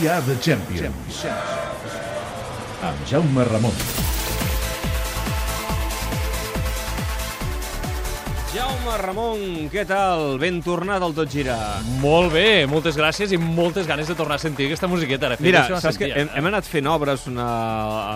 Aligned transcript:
We 0.00 0.06
are 0.06 0.20
the 0.20 0.36
champions. 0.36 1.24
Amb 2.82 3.06
Jaume 3.10 3.44
Ramon. 3.44 4.07
Jaume 8.78 8.96
Ramon, 9.02 9.40
què 9.72 9.82
tal? 9.88 10.36
Ben 10.38 10.60
tornat 10.62 11.02
al 11.02 11.10
Tot 11.16 11.26
Gira. 11.32 11.56
Molt 11.98 12.30
bé, 12.30 12.62
moltes 12.70 12.94
gràcies 12.94 13.32
i 13.34 13.38
moltes 13.40 13.88
ganes 13.88 14.06
de 14.06 14.14
tornar 14.14 14.36
a 14.38 14.42
sentir 14.42 14.68
aquesta 14.68 14.86
musiqueta. 14.86 15.26
Ara, 15.26 15.38
Mira, 15.42 15.64
saps 15.82 15.98
que 15.98 16.06
hem, 16.06 16.28
hem 16.38 16.46
anat 16.46 16.68
fent 16.68 16.86
obres 16.86 17.24
una, 17.26 17.46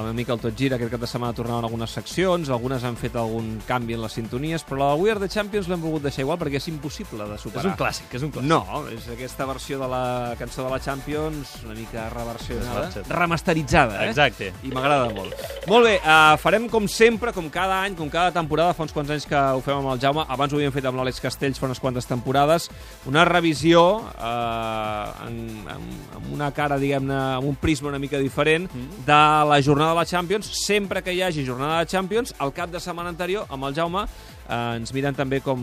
una 0.04 0.12
mica 0.14 0.36
al 0.36 0.38
Tot 0.42 0.54
Gira, 0.58 0.78
aquest 0.78 0.92
cap 0.92 1.02
de 1.02 1.08
setmana 1.10 1.34
tornaven 1.34 1.66
algunes 1.66 1.90
seccions, 1.90 2.50
algunes 2.54 2.86
han 2.86 2.94
fet 3.00 3.18
algun 3.18 3.56
canvi 3.66 3.96
en 3.96 4.04
les 4.04 4.14
sintonies, 4.14 4.62
però 4.68 4.78
la 4.84 4.92
We 5.00 5.10
Are 5.10 5.24
The 5.24 5.30
Champions 5.32 5.66
l'hem 5.72 5.82
volgut 5.82 6.06
deixar 6.06 6.22
igual 6.22 6.38
perquè 6.38 6.62
és 6.62 6.70
impossible 6.70 7.26
de 7.32 7.40
superar. 7.42 7.64
És 7.66 7.72
un 7.72 7.76
clàssic, 7.82 8.14
és 8.20 8.28
un 8.28 8.32
clàssic. 8.36 8.48
No, 8.52 8.84
és 8.94 9.10
aquesta 9.16 9.48
versió 9.50 9.82
de 9.82 9.90
la 9.90 10.04
cançó 10.38 10.62
de 10.62 10.70
la 10.70 10.78
Champions, 10.84 11.56
una 11.66 11.74
mica 11.80 12.06
reversionada, 12.14 13.02
remasteritzada, 13.10 14.04
eh? 14.04 14.12
Exacte. 14.12 14.52
I 14.62 14.70
m'agrada 14.70 15.10
molt. 15.10 15.34
Molt 15.66 15.90
bé, 15.90 15.98
uh, 15.98 16.38
farem 16.38 16.70
com 16.70 16.86
sempre, 16.86 17.34
com 17.34 17.50
cada 17.50 17.82
any, 17.82 17.98
com 17.98 18.06
cada 18.12 18.30
temporada, 18.38 18.78
fa 18.78 18.86
uns 18.86 18.94
quants 18.94 19.10
anys 19.18 19.26
que 19.26 19.42
ho 19.58 19.60
fem 19.64 19.82
amb 19.82 19.96
el 19.96 20.06
Jaume, 20.06 20.28
abans 20.30 20.52
ho 20.52 20.61
havíem 20.62 20.74
fet 20.74 20.86
amb 20.88 20.98
l'Àlex 21.00 21.20
Castells 21.22 21.58
fa 21.60 21.66
unes 21.68 21.80
quantes 21.82 22.06
temporades, 22.08 22.68
una 23.10 23.24
revisió 23.28 23.82
uh, 24.00 25.26
en, 25.26 25.38
en, 25.66 25.86
amb 26.16 26.32
una 26.32 26.50
cara, 26.54 26.78
diguem-ne, 26.80 27.18
amb 27.38 27.48
un 27.50 27.56
prisma 27.60 27.90
una 27.90 28.00
mica 28.02 28.20
diferent 28.22 28.68
de 29.06 29.22
la 29.48 29.60
jornada 29.62 29.90
de 29.92 29.98
la 30.00 30.06
Champions. 30.06 30.50
Sempre 30.62 31.02
que 31.02 31.12
hi 31.14 31.22
hagi 31.22 31.46
jornada 31.46 31.80
de 31.80 31.86
Champions, 31.90 32.34
al 32.38 32.52
cap 32.54 32.70
de 32.70 32.80
setmana 32.80 33.10
anterior, 33.12 33.46
amb 33.50 33.64
el 33.68 33.74
Jaume, 33.74 34.04
eh, 34.48 34.76
ens 34.78 34.92
miren 34.94 35.14
també 35.18 35.40
com, 35.42 35.58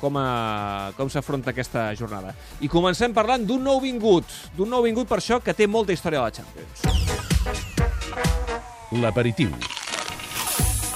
com, 0.00 0.18
a, 0.18 0.92
com 0.98 1.08
s'afronta 1.10 1.50
aquesta 1.54 1.94
jornada. 1.98 2.34
I 2.60 2.68
comencem 2.68 3.14
parlant 3.14 3.46
d'un 3.46 3.62
nou 3.62 3.80
vingut, 3.84 4.24
d'un 4.56 4.70
nou 4.70 4.82
vingut 4.84 5.08
per 5.08 5.18
això 5.22 5.40
que 5.42 5.54
té 5.54 5.66
molta 5.70 5.92
història 5.94 6.20
de 6.20 6.24
la 6.24 6.32
Champions. 6.34 6.78
L'aperitiu. 8.94 9.50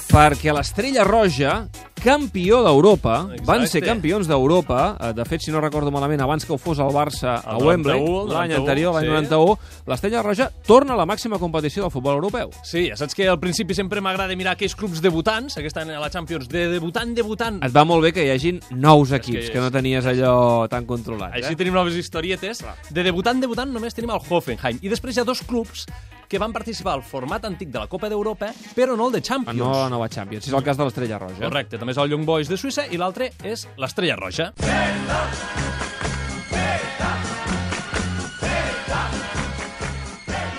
perquè 0.08 0.52
l'Estrella 0.54 1.04
Roja, 1.04 1.68
campió 2.00 2.62
d'Europa, 2.64 3.18
van 3.44 3.66
ser 3.68 3.82
campions 3.84 4.30
d'Europa, 4.30 4.96
eh, 4.96 5.12
de 5.12 5.26
fet, 5.28 5.44
si 5.44 5.52
no 5.52 5.60
recordo 5.60 5.92
malament, 5.92 6.24
abans 6.24 6.46
que 6.48 6.54
ho 6.56 6.58
fos 6.58 6.80
el 6.80 6.90
Barça 6.94 7.36
a 7.42 7.58
El 7.58 7.66
Wembley, 7.66 8.00
91, 8.00 8.32
l'any 8.32 8.54
91, 8.56 8.62
anterior, 8.64 8.96
l'any 8.96 9.04
sí. 9.04 9.12
91, 9.12 9.58
l'Estrella 9.92 10.24
Roja 10.24 10.48
torna 10.66 10.96
a 10.96 11.00
la 11.02 11.06
màxima 11.06 11.38
competició 11.38 11.84
del 11.84 11.92
futbol 11.92 12.16
europeu. 12.16 12.52
Sí, 12.64 12.86
ja 12.88 12.96
saps 12.96 13.16
que 13.18 13.28
al 13.28 13.40
principi 13.42 13.76
sempre 13.76 14.00
m'agrada 14.00 14.36
mirar 14.38 14.56
aquells 14.56 14.76
clubs 14.78 15.04
debutants, 15.04 15.60
aquest 15.60 15.82
any 15.84 15.92
a 15.92 16.00
la 16.00 16.10
Champions, 16.10 16.48
de 16.48 16.68
debutant, 16.72 17.12
debutant. 17.14 17.60
Et 17.66 17.74
va 17.74 17.84
molt 17.84 18.08
bé 18.08 18.14
que 18.16 18.24
hi 18.24 18.32
hagin 18.32 18.62
nous 18.72 19.12
equips, 19.12 19.52
que 19.52 19.58
que, 19.58 19.64
no 19.64 19.72
tenies 19.74 20.06
allò 20.06 20.68
tan 20.70 20.86
controlat. 20.88 21.34
Així 21.36 21.52
eh? 21.52 21.58
tenim 21.58 21.76
noves 21.76 21.98
historietes. 21.98 22.62
De 22.94 23.04
debutant, 23.06 23.40
debutant, 23.42 23.70
només 23.74 23.96
tenim 23.96 24.14
el 24.14 24.22
Hoffenheim. 24.22 24.78
I 24.82 24.92
després 24.92 25.16
hi 25.16 25.24
ha 25.24 25.26
dos 25.28 25.42
clubs 25.46 25.86
que 26.28 26.38
van 26.38 26.52
participar 26.52 26.92
al 26.94 27.02
format 27.02 27.44
antic 27.48 27.70
de 27.72 27.78
la 27.80 27.86
Copa 27.88 28.08
d'Europa, 28.08 28.52
però 28.76 28.96
no 28.96 29.06
el 29.08 29.12
de 29.12 29.18
Ah, 29.18 29.22
Champions. 29.22 29.58
No 29.58 29.72
la 29.72 29.88
nova 29.88 30.08
Champions, 30.08 30.46
és 30.46 30.52
el 30.52 30.62
cas 30.62 30.76
de 30.76 30.84
l'Estrella 30.84 31.18
Roja. 31.18 31.44
Correcte, 31.48 31.78
també 31.78 31.92
és 31.92 31.98
el 31.98 32.10
Young 32.10 32.24
Boys 32.28 32.48
de 32.48 32.56
Suïssa 32.56 32.86
i 32.92 32.96
l'altre 33.00 33.32
és 33.42 33.66
l'Estrella 33.76 34.16
Roja. 34.16 34.52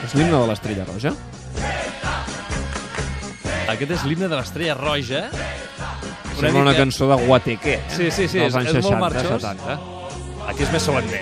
És 0.05 0.15
l'himne 0.15 0.31
de 0.39 0.45
l'Estrella 0.49 0.85
Roja? 0.87 1.11
Aquest 3.69 3.91
és 3.93 4.05
l'himne 4.09 4.29
de 4.31 4.35
l'Estrella 4.39 4.75
Roja. 4.79 5.23
Sembla 6.39 6.63
una 6.63 6.73
cançó 6.77 7.09
de 7.11 7.17
Guateque, 7.27 7.75
eh? 7.75 7.81
Sí, 7.93 8.09
sí, 8.15 8.27
sí, 8.31 8.39
és- 8.39 8.55
anys 8.55 8.69
és 8.73 8.83
molt 8.85 8.95
60, 8.95 8.99
marxós. 9.03 9.41
70. 9.41 9.79
Aquí 10.49 10.63
és 10.63 10.71
més 10.71 10.81
solemne. 10.83 11.21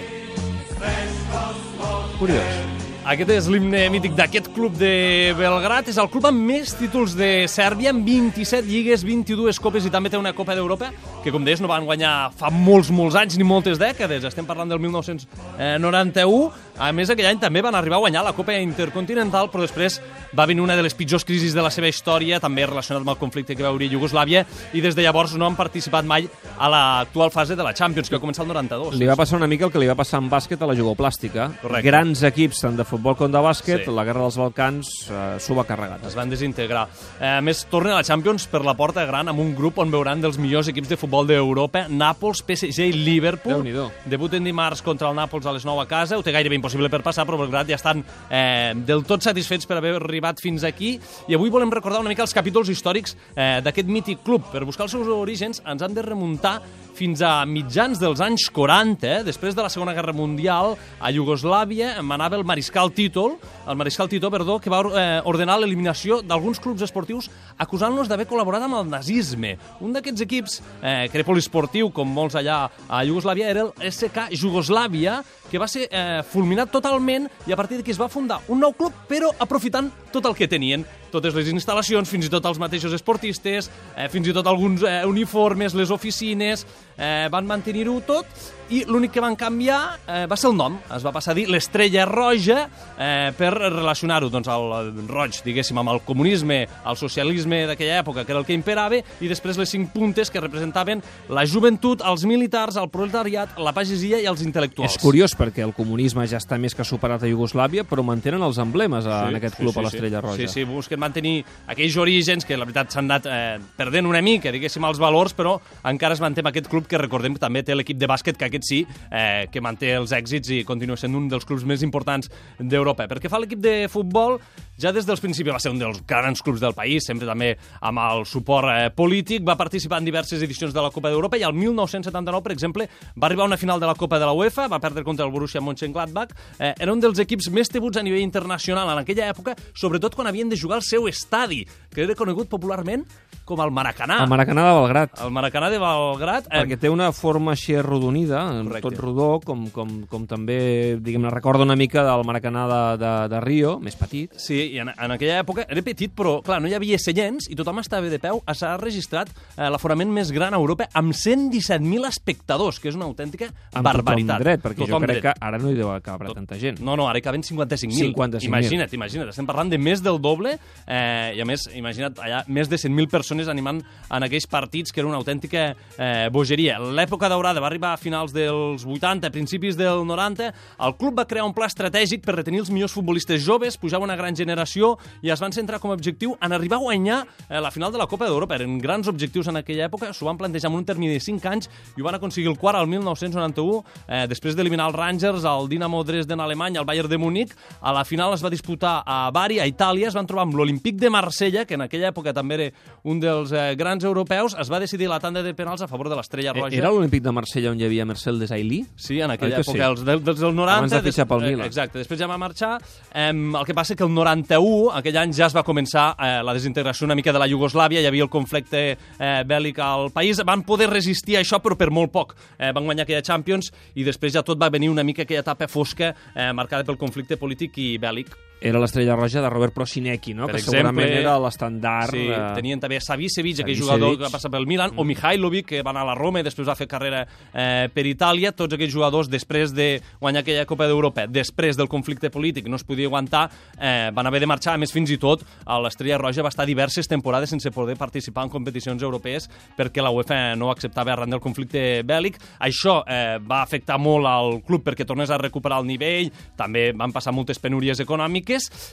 Curiós. 2.20 2.77
Aquest 3.08 3.30
és 3.32 3.46
l'himne 3.48 3.86
mític 3.88 4.18
d'aquest 4.18 4.50
club 4.52 4.74
de 4.76 5.32
Belgrat. 5.38 5.88
És 5.88 5.96
el 5.96 6.10
club 6.12 6.26
amb 6.28 6.42
més 6.44 6.74
títols 6.76 7.14
de 7.16 7.46
Sèrbia, 7.48 7.94
amb 7.94 8.04
27 8.04 8.68
lligues, 8.68 9.06
22 9.08 9.62
copes 9.64 9.86
i 9.88 9.92
també 9.94 10.12
té 10.12 10.20
una 10.20 10.34
Copa 10.36 10.58
d'Europa, 10.58 10.90
que 11.24 11.32
com 11.32 11.46
deies 11.48 11.62
no 11.64 11.70
van 11.72 11.88
guanyar 11.88 12.34
fa 12.36 12.52
molts, 12.52 12.92
molts 12.92 13.16
anys 13.16 13.38
ni 13.40 13.48
moltes 13.48 13.80
dècades. 13.80 14.28
Estem 14.28 14.44
parlant 14.44 14.68
del 14.68 14.84
1991. 14.84 16.42
A 16.78 16.92
més, 16.92 17.08
aquell 17.10 17.30
any 17.30 17.40
també 17.40 17.64
van 17.64 17.78
arribar 17.80 17.96
a 17.96 18.04
guanyar 18.04 18.26
la 18.28 18.34
Copa 18.36 18.58
Intercontinental, 18.60 19.48
però 19.54 19.64
després 19.64 20.02
va 20.36 20.46
venir 20.46 20.66
una 20.66 20.76
de 20.76 20.84
les 20.84 20.94
pitjors 20.94 21.24
crisis 21.26 21.56
de 21.56 21.64
la 21.64 21.72
seva 21.72 21.88
història, 21.88 22.42
també 22.44 22.68
relacionat 22.68 23.06
amb 23.06 23.16
el 23.16 23.18
conflicte 23.24 23.56
que 23.56 23.64
va 23.64 23.72
obrir 23.72 23.88
Iugoslàvia, 23.88 24.44
i 24.76 24.84
des 24.84 25.00
de 25.00 25.08
llavors 25.08 25.38
no 25.40 25.48
han 25.48 25.56
participat 25.56 26.06
mai 26.06 26.28
a 26.60 26.70
l'actual 26.70 27.32
fase 27.32 27.56
de 27.56 27.64
la 27.64 27.72
Champions, 27.72 28.12
que 28.12 28.20
va 28.20 28.22
començar 28.22 28.44
el 28.44 28.52
92. 28.52 29.00
Li 29.00 29.08
va 29.08 29.16
passar 29.16 29.40
una 29.40 29.48
mica 29.48 29.66
el 29.66 29.72
que 29.72 29.80
li 29.80 29.88
va 29.88 29.96
passar 29.96 30.20
en 30.20 30.30
bàsquet 30.30 30.62
a 30.62 30.70
la 30.70 30.76
jugoplàstica. 30.76 31.50
Correcte. 31.64 31.88
Grans 31.88 32.28
equips, 32.28 32.62
tant 32.68 32.76
de 32.76 32.84
futbol 32.84 32.97
com 33.04 33.32
de 33.32 33.38
bàsquet, 33.40 33.86
Sí. 33.86 33.92
la 33.92 34.04
Guerra 34.04 34.22
dels 34.22 34.38
Balcans 34.38 34.88
eh, 35.10 35.38
s'ho 35.40 35.56
va 35.56 35.64
carregar. 35.66 36.00
es 36.06 36.16
van 36.16 36.30
desintegrar. 36.30 36.88
Eh, 37.20 37.38
a 37.38 37.42
més, 37.42 37.66
tornen 37.70 37.94
a 37.94 37.98
la 37.98 38.04
Champions 38.04 38.48
per 38.48 38.64
la 38.66 38.74
porta 38.76 39.06
gran 39.06 39.28
amb 39.30 39.40
un 39.40 39.56
grup 39.56 39.78
on 39.80 39.92
veuran 39.92 40.22
dels 40.22 40.38
millors 40.38 40.68
equips 40.68 40.90
de 40.90 40.98
futbol 40.98 41.28
d'Europa, 41.28 41.88
Nàpols, 41.90 42.42
PSG 42.44 42.88
i 42.88 42.92
Liverpool. 42.94 43.64
Debuten 44.06 44.44
dimarts 44.44 44.82
contra 44.82 45.10
el 45.10 45.16
Nàpols 45.16 45.46
a 45.46 45.54
les 45.54 45.66
9 45.66 45.82
a 45.84 45.88
casa, 45.88 46.18
ho 46.18 46.24
té 46.24 46.32
gairebé 46.32 46.56
impossible 46.56 46.90
per 46.90 47.02
passar, 47.04 47.26
però 47.26 47.38
Belgrat 47.40 47.68
ja 47.68 47.76
estan 47.76 48.04
eh, 48.30 48.74
del 48.76 49.04
tot 49.04 49.22
satisfets 49.22 49.66
per 49.66 49.78
haver 49.78 49.96
arribat 50.02 50.40
fins 50.42 50.64
aquí, 50.64 51.00
i 51.28 51.34
avui 51.36 51.50
volem 51.50 51.72
recordar 51.72 52.00
una 52.02 52.10
mica 52.10 52.24
els 52.24 52.34
capítols 52.34 52.70
històrics 52.70 53.16
eh, 53.36 53.62
d'aquest 53.64 53.88
mític 53.88 54.24
club. 54.24 54.44
Per 54.52 54.64
buscar 54.66 54.84
els 54.86 54.92
seus 54.92 55.08
orígens 55.08 55.62
ens 55.66 55.82
han 55.82 55.94
de 55.94 56.02
remuntar 56.02 56.62
fins 56.98 57.22
a 57.22 57.46
mitjans 57.46 58.00
dels 58.02 58.20
anys 58.26 58.50
40, 58.50 59.06
eh? 59.06 59.24
després 59.24 59.54
de 59.54 59.62
la 59.62 59.70
Segona 59.70 59.94
Guerra 59.94 60.14
Mundial, 60.14 60.76
a 61.00 61.12
Iugoslàvia 61.12 62.02
manava 62.02 62.36
el 62.40 62.44
mariscal 62.44 62.87
Títol, 62.94 63.38
el 63.68 63.76
mariscal 63.76 64.10
Tito, 64.10 64.30
perdó, 64.32 64.60
que 64.60 64.72
va 64.72 64.82
eh, 64.86 65.22
ordenar 65.26 65.58
l'eliminació 65.60 66.22
d'alguns 66.22 66.60
clubs 66.64 66.84
esportius 66.86 67.30
acusant-los 67.58 68.10
d'haver 68.10 68.28
col·laborat 68.30 68.66
amb 68.66 68.80
el 68.80 68.92
nazisme. 68.92 69.56
Un 69.84 69.96
d'aquests 69.96 70.26
equips, 70.26 70.60
eh, 70.82 71.08
que 71.12 71.20
era 71.20 71.28
poliesportiu, 71.28 71.92
com 71.92 72.08
molts 72.08 72.38
allà 72.40 72.64
a 72.88 73.04
Iugoslàvia, 73.04 73.50
era 73.50 73.68
el 73.68 73.92
SK 73.92 74.30
Jugoslàvia, 74.38 75.22
que 75.52 75.60
va 75.60 75.68
ser 75.72 75.88
eh, 75.88 76.22
fulminat 76.28 76.72
totalment 76.72 77.28
i 77.48 77.56
a 77.56 77.60
partir 77.60 77.80
d'aquí 77.80 77.94
es 77.96 78.02
va 78.02 78.12
fundar 78.12 78.42
un 78.52 78.60
nou 78.60 78.74
club, 78.76 78.96
però 79.08 79.32
aprofitant 79.40 79.90
tot 80.12 80.26
el 80.28 80.36
que 80.36 80.48
tenien 80.52 80.84
totes 81.18 81.36
les 81.38 81.50
instal·lacions, 81.52 82.10
fins 82.10 82.30
i 82.30 82.34
tot 82.34 82.46
els 82.48 82.62
mateixos 82.62 82.94
esportistes, 82.96 83.72
eh, 83.96 84.08
fins 84.14 84.30
i 84.30 84.36
tot 84.38 84.48
alguns 84.48 84.86
eh, 84.86 85.02
uniformes, 85.10 85.76
les 85.78 85.92
oficines, 85.94 86.66
eh, 86.98 87.28
van 87.34 87.50
mantenir-ho 87.50 88.00
tot 88.06 88.54
i 88.74 88.82
l'únic 88.88 89.14
que 89.16 89.24
van 89.24 89.36
canviar 89.40 89.80
eh, 90.04 90.26
va 90.28 90.36
ser 90.36 90.50
el 90.52 90.58
nom. 90.60 90.76
Es 90.92 91.06
va 91.06 91.14
passar 91.16 91.32
a 91.32 91.38
dir 91.38 91.46
l'Estrella 91.48 92.04
Roja 92.08 92.66
eh, 92.68 93.32
per 93.38 93.54
relacionar-ho 93.56 94.32
doncs, 94.32 94.50
al 94.52 94.68
al 94.78 94.92
roig, 95.08 95.40
diguéssim, 95.46 95.78
amb 95.80 95.94
el 95.94 96.02
comunisme, 96.06 96.60
el 96.68 97.00
socialisme 97.00 97.64
d'aquella 97.70 98.02
època, 98.02 98.26
que 98.26 98.34
era 98.34 98.42
el 98.42 98.48
que 98.48 98.56
imperava, 98.58 99.00
i 99.00 99.30
després 99.30 99.60
les 99.60 99.72
cinc 99.72 99.92
puntes 99.94 100.32
que 100.34 100.42
representaven 100.44 101.02
la 101.34 101.46
joventut, 101.48 102.04
els 102.08 102.26
militars, 102.30 102.78
el 102.80 102.90
proletariat, 102.94 103.58
la 103.62 103.74
pagesia 103.76 104.20
i 104.24 104.28
els 104.30 104.44
intel·lectuals. 104.46 104.98
És 104.98 105.02
curiós 105.02 105.36
perquè 105.38 105.64
el 105.66 105.74
comunisme 105.78 106.28
ja 106.28 106.42
està 106.42 106.60
més 106.62 106.76
que 106.76 106.86
superat 106.88 107.24
a 107.24 107.32
Iugoslàvia, 107.32 107.86
però 107.88 108.06
mantenen 108.06 108.44
els 108.44 108.60
emblemes 108.62 109.08
a, 109.08 109.24
en 109.32 109.40
aquest 109.40 109.60
club, 109.62 109.78
a 109.78 109.88
l'Estrella 109.88 110.22
Roja. 110.24 110.44
Sí, 110.44 110.62
sí, 110.62 110.68
busquen 110.68 111.02
mantenir 111.08 111.42
aquells 111.72 111.98
orígens 111.98 112.46
que, 112.46 112.58
la 112.60 112.68
veritat, 112.68 112.92
s'han 112.94 113.08
anat 113.08 113.28
eh, 113.32 113.58
perdent 113.78 114.10
una 114.10 114.22
mica, 114.26 114.52
diguéssim, 114.54 114.86
els 114.88 115.02
valors, 115.02 115.36
però 115.38 115.58
encara 115.88 116.18
es 116.18 116.24
manté 116.24 116.44
amb 116.44 116.52
aquest 116.52 116.70
club 116.72 116.88
que 116.90 117.02
recordem 117.02 117.38
que 117.38 117.44
també 117.44 117.64
té 117.66 117.76
l'equip 117.76 118.00
de 118.00 118.10
bàsquet, 118.10 118.38
que 118.38 118.50
aquest 118.50 118.68
sí, 118.68 118.84
eh, 119.10 119.48
que 119.52 119.64
manté 119.64 119.96
els 119.98 120.14
èxits 120.16 120.54
i 120.54 120.62
continua 120.68 121.00
sent 121.00 121.16
un 121.18 121.28
dels 121.32 121.48
clubs 121.48 121.66
més 121.68 121.84
importants 121.86 122.32
d'Europa. 122.60 123.08
Perquè 123.10 123.32
fa 123.32 123.42
l'equip 123.42 123.62
de 123.64 123.76
futbol, 123.92 124.38
ja 124.78 124.92
des 124.94 125.08
dels 125.08 125.22
principis 125.24 125.54
va 125.54 125.62
ser 125.62 125.72
un 125.74 125.80
dels 125.82 126.04
grans 126.08 126.44
clubs 126.46 126.62
del 126.62 126.76
país, 126.78 127.06
sempre 127.08 127.28
també 127.28 127.54
amb 127.82 128.02
el 128.04 128.26
suport 128.30 128.70
eh, 128.70 128.90
polític, 128.94 129.46
va 129.48 129.58
participar 129.58 130.02
en 130.02 130.08
diverses 130.08 130.44
edicions 130.46 130.76
de 130.76 130.84
la 130.84 130.92
Copa 130.94 131.10
d'Europa 131.10 131.40
i 131.40 131.46
el 131.48 131.56
1979, 131.58 132.44
per 132.46 132.54
exemple, 132.54 132.88
va 133.16 133.30
arribar 133.30 133.48
a 133.48 133.52
una 133.52 133.58
final 133.58 133.82
de 133.82 133.90
la 133.90 133.96
Copa 133.98 134.20
de 134.22 134.30
la 134.30 134.36
UEFA, 134.38 134.68
va 134.70 134.82
perdre 134.84 135.04
contra 135.08 135.26
el 135.26 135.32
Borussia 135.34 135.62
Mönchengladbach, 135.62 136.36
eh, 136.60 136.74
era 136.78 136.94
un 136.94 137.02
dels 137.02 137.20
equips 137.24 137.50
més 137.54 137.74
tebuts 137.74 137.98
a 137.98 138.06
nivell 138.06 138.22
internacional 138.22 138.92
en 138.94 139.02
aquella 139.02 139.32
època, 139.34 139.56
sobretot 139.74 140.16
quan 140.16 140.30
havien 140.30 140.50
de 140.50 140.60
jugar 140.60 140.78
al 140.78 140.86
seu 140.88 141.08
estadi, 141.12 141.64
que 141.94 142.04
era 142.06 142.16
conegut 142.16 142.48
popularment 142.50 143.06
com 143.48 143.62
el 143.64 143.72
Maracanà. 143.72 144.18
El 144.26 144.28
Maracanà 144.28 144.64
de 144.68 144.72
Belgrat. 144.76 145.20
El 145.24 145.30
Maracanà 145.32 145.70
de 145.72 145.78
Belgrat. 145.80 146.48
eh, 146.52 146.58
perquè 146.66 146.78
té 146.82 146.90
una 146.92 147.14
forma 147.16 147.54
així 147.54 147.76
arrodonida, 147.80 148.42
Correcte. 148.66 148.82
tot 148.90 148.98
rodó, 149.00 149.40
com, 149.40 149.70
com, 149.72 150.02
com 150.12 150.26
també, 150.28 150.98
diguem-ne, 151.00 151.30
recorda 151.32 151.64
una 151.64 151.78
mica 151.80 152.04
del 152.04 152.26
Maracanà 152.28 152.66
de, 152.68 152.82
de, 153.06 153.12
de 153.32 153.40
Rio, 153.46 153.78
més 153.80 153.96
petit. 153.96 154.34
Sí, 154.36 154.58
i 154.76 154.82
en, 154.84 154.90
en 154.92 155.16
aquella 155.16 155.40
època 155.46 155.64
era 155.64 155.82
petit, 155.86 156.12
però 156.14 156.42
clar, 156.44 156.60
no 156.62 156.68
hi 156.68 156.76
havia 156.76 157.00
seients 157.00 157.48
i 157.50 157.56
tothom 157.56 157.80
estava 157.80 158.10
de 158.12 158.20
peu. 158.20 158.42
S'ha 158.52 158.74
registrat 158.82 159.32
eh, 159.56 159.70
l'aforament 159.72 160.12
més 160.12 160.34
gran 160.36 160.52
a 160.54 160.60
Europa 160.60 160.90
amb 161.00 161.16
117.000 161.16 162.04
espectadors, 162.12 162.82
que 162.84 162.92
és 162.92 163.00
una 163.00 163.08
autèntica 163.08 163.48
Amb 163.72 163.86
barbaritat. 163.88 164.28
tothom 164.42 164.44
dret, 164.44 164.62
perquè 164.66 164.84
Tothom 164.84 165.02
jo 165.02 165.08
crec 165.08 165.22
dret. 165.22 165.24
que 165.30 165.46
ara 165.48 165.58
no 165.62 165.72
hi 165.72 165.80
deu 165.80 165.94
cabre 166.04 166.34
tanta 166.36 166.60
gent. 166.60 166.82
No, 166.84 166.98
no, 167.00 167.08
ara 167.08 167.20
hi 167.20 167.24
caben 167.24 167.42
55.000. 167.48 168.12
55.000. 168.12 168.44
Imagina't, 168.52 168.94
imagina't. 169.00 169.32
Estem 169.32 169.48
parlant 169.48 169.72
de 169.72 169.80
més 169.80 170.04
del 170.04 170.20
doble 170.20 170.58
eh, 170.86 171.34
i 171.38 171.42
a 171.42 171.46
més, 171.48 171.68
imagina't, 171.76 172.18
allà 172.24 172.44
més 172.48 172.70
de 172.70 172.78
100.000 172.80 173.10
persones 173.12 173.50
animant 173.52 173.82
en 173.82 174.26
aquells 174.28 174.48
partits 174.50 174.94
que 174.94 175.02
era 175.02 175.10
una 175.10 175.20
autèntica 175.20 175.70
eh, 175.98 176.28
bogeria. 176.34 176.78
L'època 176.80 177.30
daurada 177.32 177.64
va 177.64 177.70
arribar 177.72 177.94
a 177.96 178.02
finals 178.02 178.34
dels 178.36 178.86
80, 178.86 179.32
principis 179.34 179.78
del 179.80 180.06
90, 180.08 180.52
el 180.86 180.96
club 181.00 181.18
va 181.20 181.28
crear 181.28 181.46
un 181.48 181.56
pla 181.56 181.68
estratègic 181.70 182.24
per 182.26 182.38
retenir 182.38 182.62
els 182.64 182.72
millors 182.74 182.96
futbolistes 182.96 183.44
joves, 183.46 183.78
pujava 183.78 184.06
una 184.06 184.18
gran 184.20 184.36
generació 184.36 184.96
i 185.24 185.32
es 185.34 185.42
van 185.44 185.56
centrar 185.56 185.80
com 185.84 185.92
a 185.92 185.98
objectiu 185.98 186.36
en 186.42 186.56
arribar 186.56 186.80
a 186.80 186.86
guanyar 186.86 187.20
eh, 187.50 187.60
la 187.62 187.72
final 187.72 187.92
de 187.92 188.02
la 188.02 188.08
Copa 188.08 188.28
d'Europa. 188.28 188.58
Eren 188.58 188.78
grans 188.84 189.08
objectius 189.08 189.50
en 189.52 189.62
aquella 189.62 189.88
època, 189.88 190.12
s'ho 190.14 190.28
van 190.30 190.40
plantejar 190.40 190.72
en 190.72 190.80
un 190.80 190.86
termini 190.86 191.18
de 191.18 191.24
5 191.24 191.52
anys 191.52 191.70
i 191.96 192.02
ho 192.02 192.08
van 192.08 192.18
aconseguir 192.18 192.52
el 192.52 192.58
quart 192.60 192.80
al 192.80 192.90
1991, 192.92 193.84
eh, 194.08 194.26
després 194.30 194.56
d'eliminar 194.58 194.90
els 194.92 194.98
Rangers, 194.98 195.48
el 195.48 195.70
Dinamo 195.72 196.04
Dresden 196.04 196.42
alemany, 196.44 196.78
el 196.78 196.86
Bayern 196.86 197.10
de 197.10 197.18
Múnich. 197.18 197.56
A 197.82 197.94
la 197.94 198.06
final 198.06 198.34
es 198.34 198.44
va 198.44 198.54
disputar 198.54 199.02
a 199.06 199.30
Bari, 199.32 199.60
a 199.60 199.68
Itàlia, 199.70 200.10
es 200.10 200.18
van 200.18 200.28
trobar 200.28 200.48
amb 200.48 200.56
l'Olímpic 200.68 200.98
de 201.00 201.10
Marsella, 201.10 201.64
que 201.66 201.76
en 201.76 201.82
aquella 201.86 202.10
època 202.12 202.34
també 202.36 202.56
era 202.58 202.66
un 203.08 203.22
dels 203.24 203.54
eh, 203.56 203.76
grans 203.80 204.04
europeus, 204.04 204.56
es 204.60 204.70
va 204.70 204.80
decidir 204.84 205.08
la 205.08 205.20
tanda 205.24 205.42
de 205.44 205.54
penals 205.56 205.82
a 205.82 205.88
favor 205.88 206.10
de 206.10 206.16
l'Estrella 206.18 206.52
Eh, 206.52 206.60
Roja. 206.60 206.76
Era 206.76 206.92
l'Olímpic 206.92 207.24
de 207.24 207.32
Marsella 207.32 207.72
on 207.72 207.80
hi 207.80 207.86
havia 207.86 208.06
Marcel 208.06 208.40
Desailly? 208.40 208.82
Sí, 208.96 209.22
en 209.22 209.32
aquella 209.32 209.62
època, 209.62 209.78
sí? 209.78 209.84
els 209.86 210.04
de, 210.04 210.18
dels 210.20 210.40
del 210.42 210.54
90... 210.56 210.76
Abans 210.78 210.92
de 210.92 211.02
fitxar 211.06 211.26
pel 211.28 211.44
eh, 211.46 211.52
Milan. 211.54 211.68
Exacte, 211.68 212.00
després 212.02 212.20
ja 212.20 212.28
va 212.28 212.38
marxar. 212.38 212.74
Eh, 213.14 213.30
el 213.32 213.66
que 213.66 213.76
passa 213.78 213.96
que 213.96 214.04
el 214.04 214.12
91, 214.14 214.92
aquell 215.00 215.18
any, 215.24 215.34
ja 215.38 215.48
es 215.48 215.56
va 215.56 215.64
començar 215.64 216.10
eh, 216.20 216.34
la 216.44 216.54
desintegració 216.58 217.08
una 217.08 217.16
mica 217.16 217.32
de 217.32 217.40
la 217.40 217.48
Iugoslàvia, 217.48 218.02
hi 218.04 218.10
havia 218.12 218.28
el 218.28 218.34
conflicte 218.34 218.84
eh, 218.92 219.32
bèl·lic 219.48 219.80
al 219.80 220.12
país. 220.12 220.44
Van 220.44 220.66
poder 220.68 220.90
resistir 220.92 221.38
a 221.38 221.46
això, 221.46 221.62
però 221.64 221.78
per 221.80 221.90
molt 221.96 222.12
poc. 222.12 222.36
Eh, 222.60 222.74
van 222.76 222.84
guanyar 222.84 223.08
aquella 223.08 223.24
Champions 223.24 223.72
i 223.96 224.04
després 224.04 224.36
ja 224.36 224.44
tot 224.44 224.60
va 224.60 224.70
venir 224.74 224.90
una 224.92 225.04
mica 225.08 225.24
aquella 225.24 225.46
etapa 225.46 225.68
fosca 225.72 226.12
eh, 226.36 226.52
marcada 226.52 226.84
pel 226.84 227.00
conflicte 227.00 227.38
polític 227.40 227.78
i 227.80 227.96
bèl·lic. 228.02 228.36
Era 228.60 228.80
l'Estrella 228.82 229.16
Roja 229.16 229.42
de 229.42 229.50
Robert 229.52 229.74
Prosinecki, 229.74 230.34
no? 230.34 230.48
Per 230.48 230.56
que 230.56 230.64
exemple, 230.64 230.90
segurament 230.90 231.12
era 231.20 231.36
l'estandard... 231.38 232.16
Sí, 232.16 232.24
eh, 232.26 232.38
tenien 232.58 232.80
també 232.82 232.98
Savicevic, 233.04 233.60
aquell 233.62 233.78
jugador 233.78 234.16
que 234.16 234.26
va 234.26 234.32
passar 234.34 234.50
pel 234.50 234.66
Milan, 234.66 234.96
o 234.98 235.06
Mihailovic, 235.06 235.68
que 235.70 235.82
va 235.86 235.94
anar 235.94 236.02
a 236.08 236.10
la 236.10 236.16
Roma 236.18 236.42
i 236.42 236.46
després 236.48 236.66
va 236.66 236.76
fer 236.78 236.88
carrera 236.90 237.22
eh, 237.54 237.86
per 237.94 238.06
Itàlia. 238.10 238.52
Tots 238.58 238.74
aquells 238.74 238.94
jugadors, 238.96 239.30
després 239.30 239.76
de 239.78 240.00
guanyar 240.18 240.42
aquella 240.42 240.66
Copa 240.66 240.88
d'Europa, 240.90 241.28
després 241.30 241.78
del 241.78 241.90
conflicte 241.92 242.32
polític, 242.34 242.66
no 242.66 242.80
es 242.82 242.86
podia 242.88 243.06
aguantar, 243.12 243.44
eh, 243.78 244.10
van 244.18 244.32
haver 244.32 244.42
de 244.42 244.50
marxar. 244.50 244.74
A 244.74 244.82
més, 244.82 244.94
fins 244.96 245.14
i 245.14 245.20
tot, 245.22 245.46
l'Estrella 245.86 246.18
Roja 246.18 246.42
va 246.42 246.50
estar 246.50 246.66
diverses 246.66 247.06
temporades 247.08 247.54
sense 247.54 247.70
poder 247.76 247.94
participar 248.00 248.48
en 248.48 248.54
competicions 248.56 249.06
europees 249.06 249.46
perquè 249.78 250.02
la 250.02 250.10
UEFA 250.16 250.56
no 250.58 250.72
ho 250.72 250.74
acceptava 250.74 251.14
arran 251.14 251.30
del 251.30 251.44
conflicte 251.46 252.02
bèl·lic. 252.10 252.42
Això 252.66 253.04
eh, 253.06 253.38
va 253.38 253.62
afectar 253.62 254.02
molt 254.02 254.26
al 254.26 254.60
club 254.66 254.88
perquè 254.90 255.06
tornés 255.06 255.30
a 255.30 255.38
recuperar 255.38 255.84
el 255.84 255.90
nivell, 255.94 256.34
també 256.58 256.90
van 256.98 257.14
passar 257.14 257.36
moltes 257.38 257.62
penúries 257.62 258.02
econòmiques 258.02 258.47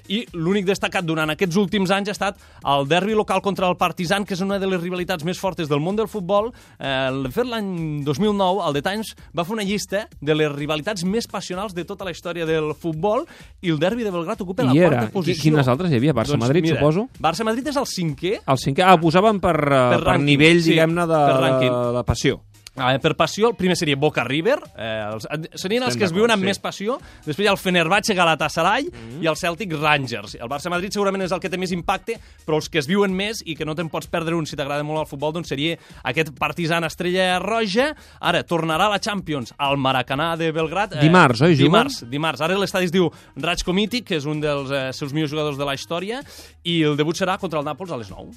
i 0.09 0.25
l'únic 0.35 0.67
destacat 0.69 1.06
durant 1.06 1.31
aquests 1.33 1.56
últims 1.61 1.93
anys 1.95 2.11
ha 2.11 2.17
estat 2.17 2.41
el 2.65 2.89
derbi 2.91 3.15
local 3.15 3.43
contra 3.45 3.69
el 3.71 3.77
Partizan, 3.81 4.25
que 4.25 4.35
és 4.35 4.43
una 4.45 4.59
de 4.59 4.69
les 4.69 4.81
rivalitats 4.83 5.25
més 5.25 5.39
fortes 5.41 5.69
del 5.71 5.81
món 5.81 5.97
del 5.97 6.09
futbol. 6.11 6.51
Eh, 6.79 7.31
fet, 7.35 7.47
l'any 7.49 8.03
2009, 8.06 8.62
el 8.69 8.79
The 8.79 8.85
Times 8.87 9.15
va 9.37 9.45
fer 9.45 9.56
una 9.56 9.67
llista 9.67 10.05
de 10.21 10.35
les 10.35 10.51
rivalitats 10.53 11.05
més 11.05 11.29
passionals 11.31 11.75
de 11.75 11.85
tota 11.85 12.05
la 12.05 12.15
història 12.15 12.47
del 12.47 12.73
futbol 12.75 13.27
i 13.62 13.71
el 13.73 13.79
derbi 13.83 14.05
de 14.06 14.12
Belgrat 14.15 14.41
ocupa 14.45 14.65
la 14.67 14.75
I 14.75 14.83
quarta 14.85 15.03
era. 15.06 15.12
posició. 15.12 15.43
Quines 15.51 15.69
altres 15.69 15.93
hi 15.93 16.01
havia? 16.01 16.15
Barça-Madrid, 16.17 16.62
mira, 16.62 16.81
suposo? 16.81 17.09
Barça-Madrid 17.21 17.69
és 17.73 17.77
el 17.81 17.87
cinquè, 17.91 18.35
El 18.47 18.61
cinquè... 18.61 18.85
Ah, 18.85 18.97
posaven 19.01 19.41
per, 19.41 19.55
per, 19.56 19.85
per 19.95 20.01
rànquing, 20.05 20.27
nivell, 20.29 20.62
sí, 20.62 20.73
diguem-ne, 20.75 21.06
per 21.09 21.39
de, 21.61 21.71
de 21.99 22.05
passió. 22.06 22.41
Eh, 22.75 22.99
per 22.99 23.12
passió, 23.15 23.47
el 23.53 23.55
primer 23.55 23.76
seria 23.79 23.94
Boca 23.94 24.25
River, 24.26 24.56
eh, 24.75 24.87
els, 25.06 25.29
eh, 25.31 25.59
serien 25.61 25.85
els 25.87 25.94
que 25.94 26.09
es 26.09 26.12
viuen 26.12 26.32
amb 26.35 26.43
sí. 26.43 26.49
més 26.49 26.59
passió, 26.59 26.97
després 27.23 27.44
hi 27.44 27.49
ha 27.49 27.53
el 27.55 27.61
Fenerbahce 27.61 28.17
Galatasaray 28.19 28.88
mm. 28.88 29.21
i 29.23 29.29
el 29.31 29.38
Celtic 29.38 29.76
Rangers. 29.79 30.35
El 30.41 30.50
Barça-Madrid 30.50 30.97
segurament 30.97 31.23
és 31.23 31.31
el 31.31 31.43
que 31.43 31.53
té 31.53 31.61
més 31.61 31.71
impacte, 31.76 32.17
però 32.43 32.59
els 32.59 32.67
que 32.69 32.81
es 32.82 32.88
viuen 32.91 33.15
més 33.15 33.44
i 33.47 33.55
que 33.55 33.69
no 33.69 33.76
te'n 33.79 33.93
pots 33.93 34.11
perdre 34.11 34.35
un 34.35 34.49
si 34.50 34.59
t'agrada 34.59 34.82
molt 34.82 35.05
el 35.05 35.06
futbol, 35.06 35.37
doncs 35.37 35.55
seria 35.55 35.79
aquest 36.03 36.32
partisan 36.41 36.82
Estrella 36.88 37.38
Roja. 37.38 37.93
Ara, 38.19 38.43
tornarà 38.43 38.91
a 38.91 38.97
la 38.97 38.99
Champions 38.99 39.55
al 39.55 39.79
Maracanà 39.79 40.32
de 40.41 40.50
Belgrat. 40.56 40.99
Dimarts, 40.99 41.47
oi, 41.47 41.55
juguen? 41.55 41.70
Dimarts, 41.70 42.03
dimarts. 42.11 42.43
Ara 42.43 42.59
l'estadi 42.59 42.91
es 42.91 42.97
diu 42.97 43.06
Ratko 43.38 43.77
Mitic, 43.77 44.11
que 44.11 44.19
és 44.19 44.27
un 44.27 44.43
dels 44.43 44.75
eh, 44.75 44.88
seus 44.99 45.15
millors 45.15 45.31
jugadors 45.31 45.61
de 45.61 45.70
la 45.70 45.79
història, 45.79 46.25
i 46.67 46.81
el 46.82 46.99
debut 46.99 47.23
serà 47.23 47.38
contra 47.38 47.62
el 47.62 47.70
Nàpols 47.70 47.94
a 47.94 48.03
les 48.03 48.11
9. 48.11 48.35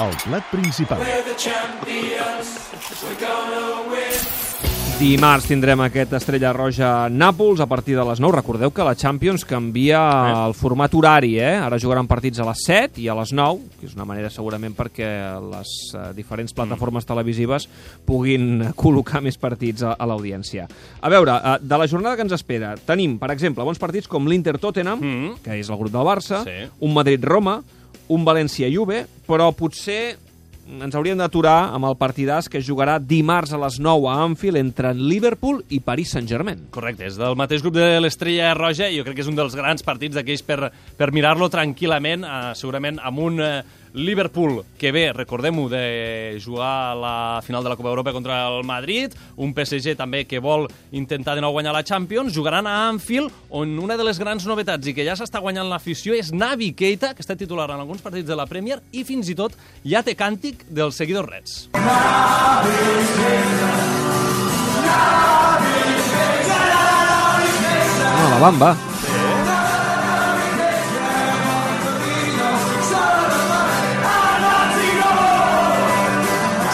El 0.00 0.16
plat 0.24 0.44
principal. 0.50 1.00
Dimarts 5.02 5.48
tindrem 5.50 5.80
aquest 5.82 6.12
Estrella 6.14 6.52
Roja 6.54 7.08
Nàpols 7.10 7.58
a 7.60 7.66
partir 7.66 7.96
de 7.98 8.04
les 8.06 8.20
9. 8.22 8.36
Recordeu 8.36 8.70
que 8.70 8.84
la 8.86 8.94
Champions 8.94 9.44
canvia 9.44 9.98
Eh. 9.98 10.46
el 10.46 10.54
format 10.54 10.94
horari, 10.94 11.38
eh? 11.40 11.56
Ara 11.56 11.78
jugaran 11.78 12.06
partits 12.06 12.38
a 12.38 12.44
les 12.46 12.62
7 12.64 13.00
i 13.00 13.08
a 13.08 13.14
les 13.14 13.32
9, 13.32 13.58
que 13.80 13.86
és 13.86 13.94
una 13.96 14.04
manera 14.04 14.30
segurament 14.30 14.76
perquè 14.76 15.08
les 15.50 15.68
eh, 15.94 16.12
diferents 16.14 16.52
plataformes 16.54 17.04
televisives 17.04 17.68
puguin 18.06 18.72
col·locar 18.76 19.20
més 19.22 19.36
partits 19.36 19.82
a, 19.82 19.94
a 19.98 20.06
l'audiència. 20.06 20.68
A 21.00 21.08
veure, 21.08 21.34
eh, 21.36 21.58
de 21.60 21.78
la 21.78 21.88
jornada 21.88 22.14
que 22.14 22.22
ens 22.22 22.32
espera, 22.32 22.76
tenim, 22.76 23.18
per 23.18 23.32
exemple, 23.32 23.64
bons 23.64 23.78
partits 23.78 24.06
com 24.08 24.26
l'Inter-Tottenham, 24.28 25.00
Mm. 25.00 25.34
que 25.42 25.58
és 25.58 25.68
el 25.68 25.76
grup 25.76 25.90
del 25.90 26.06
Barça, 26.06 26.44
Sí. 26.44 26.70
un 26.80 26.94
Madrid-Roma, 26.94 27.62
un 28.12 28.26
València-Juve, 28.26 29.06
però 29.28 29.50
potser 29.56 30.16
ens 30.62 30.94
hauríem 30.94 31.18
d'aturar 31.18 31.72
amb 31.74 31.88
el 31.88 31.96
partidàs 31.98 32.48
que 32.48 32.60
es 32.60 32.66
jugarà 32.66 32.98
dimarts 33.02 33.52
a 33.52 33.58
les 33.60 33.78
9 33.82 34.08
a 34.08 34.14
Anfield 34.24 34.60
entre 34.60 34.92
Liverpool 34.94 35.60
i 35.74 35.80
Paris 35.82 36.14
Saint-Germain. 36.14 36.68
Correcte, 36.74 37.08
és 37.10 37.18
del 37.18 37.36
mateix 37.38 37.64
grup 37.64 37.76
de 37.76 37.88
l'Estrella 38.00 38.52
Roja 38.54 38.88
i 38.88 39.00
jo 39.00 39.06
crec 39.06 39.18
que 39.18 39.24
és 39.26 39.30
un 39.30 39.38
dels 39.38 39.56
grans 39.58 39.82
partits 39.82 40.16
d'aquells 40.18 40.44
per, 40.46 40.70
per 40.96 41.10
mirar-lo 41.12 41.50
tranquil·lament, 41.52 42.24
eh, 42.24 42.52
segurament 42.58 43.02
amb 43.02 43.24
un 43.26 43.42
eh, 43.42 43.54
Liverpool 43.92 44.64
que 44.78 44.92
ve, 44.92 45.12
recordem-ho, 45.12 45.68
de 45.68 46.38
jugar 46.42 46.92
a 46.92 46.94
la 46.94 47.42
final 47.44 47.62
de 47.62 47.70
la 47.70 47.76
Copa 47.76 47.90
Europa 47.90 48.12
contra 48.12 48.48
el 48.48 48.64
Madrid, 48.64 49.12
un 49.36 49.52
PSG 49.54 49.96
també 49.96 50.24
que 50.24 50.40
vol 50.40 50.66
intentar 50.92 51.34
de 51.36 51.44
nou 51.44 51.52
guanyar 51.52 51.74
la 51.76 51.84
Champions, 51.84 52.34
jugaran 52.34 52.66
a 52.66 52.88
Anfield, 52.88 53.32
on 53.50 53.78
una 53.78 53.96
de 53.96 54.04
les 54.04 54.18
grans 54.18 54.46
novetats 54.48 54.88
i 54.88 54.94
que 54.96 55.06
ja 55.06 55.16
s'està 55.18 55.40
guanyant 55.40 55.68
l'afició 55.70 56.16
és 56.16 56.32
Navi 56.32 56.72
Keita, 56.76 57.12
que 57.14 57.24
està 57.24 57.36
titular 57.36 57.68
en 57.70 57.80
alguns 57.80 58.02
partits 58.02 58.28
de 58.28 58.38
la 58.38 58.48
Premier, 58.50 58.80
i 58.92 59.04
fins 59.04 59.28
i 59.28 59.36
tot 59.38 59.56
ja 59.84 60.02
té 60.02 60.16
càntic 60.16 60.66
dels 60.68 60.96
seguidors 60.96 61.28
reds. 61.28 61.68
No, 68.12 68.30
la 68.30 68.40
bamba. 68.40 68.91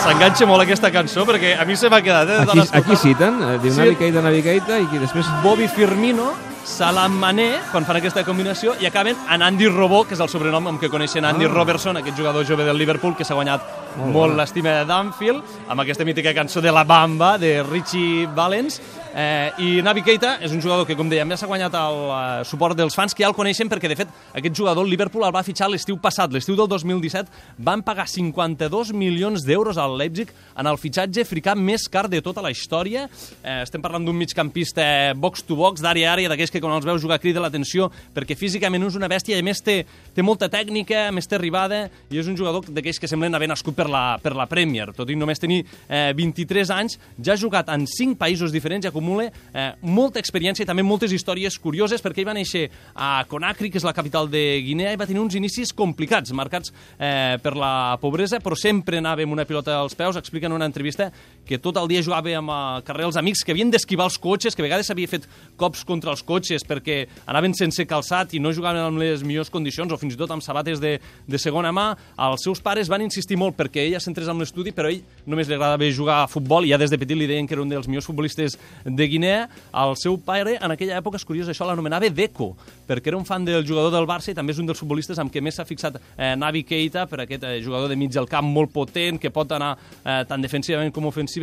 S'enganxa 0.08 0.46
molt 0.48 0.64
aquesta 0.64 0.88
cançó 0.94 1.26
perquè 1.28 1.50
a 1.60 1.64
mi 1.68 1.76
se 1.76 1.90
m'ha 1.92 2.00
quedat. 2.00 2.30
Eh, 2.32 2.38
Aquí, 2.48 2.62
aquí 2.80 2.96
citen, 2.96 3.42
eh, 3.42 3.58
diu 3.60 3.72
Sí. 3.72 3.80
Navigator, 3.82 4.22
Navigator, 4.24 4.80
i 4.80 4.98
després... 5.02 5.26
Bobby 5.42 5.68
Firmino, 5.68 6.30
Salam 6.64 7.12
Mané, 7.16 7.58
quan 7.72 7.84
fan 7.84 7.96
aquesta 7.96 8.24
combinació, 8.24 8.74
i 8.80 8.86
acaben 8.88 9.16
en 9.32 9.42
Andy 9.42 9.68
Robó, 9.68 10.02
que 10.08 10.14
és 10.14 10.20
el 10.20 10.28
sobrenom 10.28 10.66
amb 10.68 10.80
què 10.80 10.88
coneixen 10.92 11.24
Andy 11.24 11.44
Ah. 11.44 11.48
Robertson, 11.52 11.96
aquest 12.00 12.16
jugador 12.16 12.44
jove 12.48 12.64
del 12.64 12.76
Liverpool 12.76 13.14
que 13.16 13.24
s'ha 13.24 13.34
guanyat 13.34 13.60
Molt 13.98 14.12
molt, 14.12 14.36
l'estima 14.36 14.84
d'Anfield, 14.84 15.42
amb 15.68 15.80
aquesta 15.80 16.04
mítica 16.04 16.32
cançó 16.34 16.60
de 16.60 16.70
La 16.70 16.84
Bamba, 16.84 17.36
de 17.38 17.62
Richie 17.64 18.26
Valens. 18.34 18.80
Eh, 19.14 19.52
I 19.58 19.68
Navi 19.82 20.02
Keita 20.04 20.34
és 20.44 20.52
un 20.52 20.60
jugador 20.60 20.84
que, 20.86 20.96
com 20.98 21.08
dèiem, 21.08 21.30
ja 21.32 21.38
s'ha 21.40 21.48
guanyat 21.48 21.74
el 21.78 21.98
eh, 22.12 22.44
suport 22.48 22.76
dels 22.76 22.96
fans, 22.96 23.14
que 23.16 23.24
ja 23.24 23.30
el 23.30 23.36
coneixen 23.36 23.70
perquè, 23.70 23.88
de 23.88 23.96
fet, 23.96 24.10
aquest 24.36 24.56
jugador, 24.58 24.84
el 24.84 24.92
Liverpool, 24.92 25.24
el 25.24 25.32
va 25.34 25.42
fitxar 25.46 25.70
l'estiu 25.72 25.96
passat, 26.02 26.32
l'estiu 26.34 26.56
del 26.58 26.68
2017, 26.68 27.32
van 27.64 27.82
pagar 27.86 28.08
52 28.10 28.92
milions 28.92 29.46
d'euros 29.46 29.80
al 29.80 29.96
Leipzig 29.98 30.32
en 30.58 30.68
el 30.68 30.80
fitxatge 30.80 31.24
africà 31.24 31.54
més 31.56 31.88
car 31.88 32.06
de 32.12 32.20
tota 32.24 32.44
la 32.44 32.52
història. 32.52 33.06
Eh, 33.42 33.62
estem 33.62 33.82
parlant 33.84 34.04
d'un 34.04 34.18
migcampista 34.18 35.14
box-to-box, 35.16 35.82
d'àrea 35.84 36.10
a 36.10 36.16
àrea, 36.18 36.32
d'aquells 36.32 36.52
que 36.52 36.62
quan 36.62 36.76
els 36.76 36.86
veus 36.86 37.02
jugar 37.02 37.20
crida 37.22 37.40
l'atenció, 37.40 37.88
perquè 38.14 38.36
físicament 38.36 38.84
és 38.90 39.00
una 39.00 39.08
bèstia 39.08 39.38
i 39.38 39.42
a 39.42 39.46
més 39.46 39.64
té, 39.64 39.80
té 40.14 40.26
molta 40.26 40.50
tècnica, 40.52 41.06
a 41.08 41.16
més 41.16 41.26
té 41.28 41.38
arribada, 41.38 41.86
i 42.12 42.20
és 42.20 42.28
un 42.28 42.36
jugador 42.36 42.68
d'aquells 42.68 43.00
que 43.00 43.08
semblen 43.10 43.34
haver 43.34 43.48
nascut 43.48 43.76
per 43.78 43.88
la, 43.88 44.04
per 44.22 44.34
la 44.36 44.48
Premier. 44.50 44.92
Tot 44.96 45.08
i 45.08 45.16
només 45.16 45.40
tenir 45.40 45.62
eh, 45.88 46.12
23 46.16 46.74
anys, 46.76 46.98
ja 47.16 47.34
ha 47.34 47.40
jugat 47.40 47.72
en 47.72 47.86
5 47.88 48.18
països 48.20 48.52
diferents 48.52 48.84
i 48.84 48.92
acumula 48.98 49.28
eh, 49.30 49.70
molta 49.86 50.18
experiència 50.18 50.64
i 50.64 50.68
també 50.68 50.82
moltes 50.82 51.14
històries 51.14 51.58
curioses, 51.62 52.02
perquè 52.02 52.22
ell 52.22 52.28
va 52.28 52.36
néixer 52.36 52.66
a 52.94 53.24
Conakry, 53.30 53.70
que 53.70 53.78
és 53.78 53.86
la 53.86 53.94
capital 53.96 54.28
de 54.30 54.60
Guinea, 54.66 54.92
i 54.92 54.98
va 54.98 55.06
tenir 55.06 55.22
uns 55.22 55.38
inicis 55.38 55.72
complicats, 55.76 56.34
marcats 56.34 56.72
eh, 56.98 57.38
per 57.42 57.54
la 57.56 57.96
pobresa, 58.02 58.42
però 58.42 58.58
sempre 58.58 58.98
anava 58.98 59.22
amb 59.22 59.36
una 59.38 59.46
pilota 59.48 59.78
als 59.78 59.94
peus. 59.98 60.18
Explica 60.18 60.50
en 60.50 60.56
una 60.56 60.66
entrevista 60.66 61.12
que 61.48 61.58
tot 61.58 61.78
el 61.80 61.88
dia 61.88 62.04
jugava 62.04 62.34
amb 62.36 62.52
el 62.52 62.82
carrer 62.86 63.06
els 63.08 63.16
amics, 63.16 63.42
que 63.44 63.54
havien 63.54 63.70
d'esquivar 63.72 64.08
els 64.10 64.18
cotxes, 64.20 64.54
que 64.54 64.62
a 64.62 64.66
vegades 64.66 64.90
s'havia 64.90 65.08
fet 65.08 65.24
cops 65.58 65.84
contra 65.88 66.12
els 66.12 66.22
cotxes 66.26 66.66
perquè 66.68 67.00
anaven 67.26 67.56
sense 67.56 67.86
calçat 67.88 68.34
i 68.36 68.42
no 68.42 68.52
jugaven 68.52 68.84
en 68.84 69.00
les 69.00 69.24
millors 69.24 69.50
condicions, 69.50 69.92
o 69.92 69.98
fins 70.00 70.14
i 70.14 70.20
tot 70.20 70.30
amb 70.34 70.44
sabates 70.44 70.82
de, 70.82 70.98
de 71.00 71.40
segona 71.40 71.72
mà. 71.72 71.88
Els 72.28 72.44
seus 72.44 72.60
pares 72.64 72.90
van 72.92 73.02
insistir 73.04 73.38
molt 73.40 73.56
perquè 73.56 73.86
ella 73.86 74.02
s'entrés 74.02 74.28
en 74.28 74.38
l'estudi, 74.42 74.74
però 74.76 74.92
ell 74.92 75.00
només 75.26 75.48
li 75.48 75.56
agradava 75.56 75.88
jugar 75.94 76.20
a 76.22 76.28
futbol 76.30 76.66
i 76.66 76.74
ja 76.74 76.80
des 76.80 76.92
de 76.92 77.00
petit 77.00 77.16
li 77.16 77.28
deien 77.30 77.48
que 77.48 77.56
era 77.56 77.64
un 77.64 77.72
dels 77.72 77.88
millors 77.88 78.06
futbolistes 78.08 78.58
de 78.84 79.08
Guinea. 79.08 79.46
El 79.72 79.96
seu 80.00 80.18
pare, 80.20 80.58
en 80.60 80.74
aquella 80.74 81.00
època, 81.00 81.16
és 81.16 81.26
curiós, 81.26 81.48
això 81.48 81.66
l'anomenava 81.68 82.10
Deco, 82.12 82.52
perquè 82.88 83.12
era 83.12 83.18
un 83.18 83.26
fan 83.28 83.44
del 83.46 83.64
jugador 83.66 83.92
del 83.94 84.08
Barça 84.08 84.32
i 84.32 84.36
també 84.36 84.52
és 84.52 84.60
un 84.60 84.68
dels 84.68 84.80
futbolistes 84.80 85.18
amb 85.20 85.32
què 85.32 85.42
més 85.44 85.56
s'ha 85.58 85.66
fixat 85.68 85.98
eh, 85.98 86.34
Navi 86.36 86.64
Keita, 86.68 87.06
per 87.08 87.22
aquest 87.24 87.44
eh, 87.48 87.58
jugador 87.64 87.88
de 87.88 87.96
mig 87.96 88.12
del 88.12 88.28
camp 88.28 88.48
molt 88.48 88.72
potent, 88.74 89.20
que 89.20 89.32
pot 89.34 89.52
anar 89.56 89.74
eh, 89.76 90.22
tant 90.28 90.44
defensivament 90.44 90.92
com 90.94 91.08
ofensivament, 91.08 91.37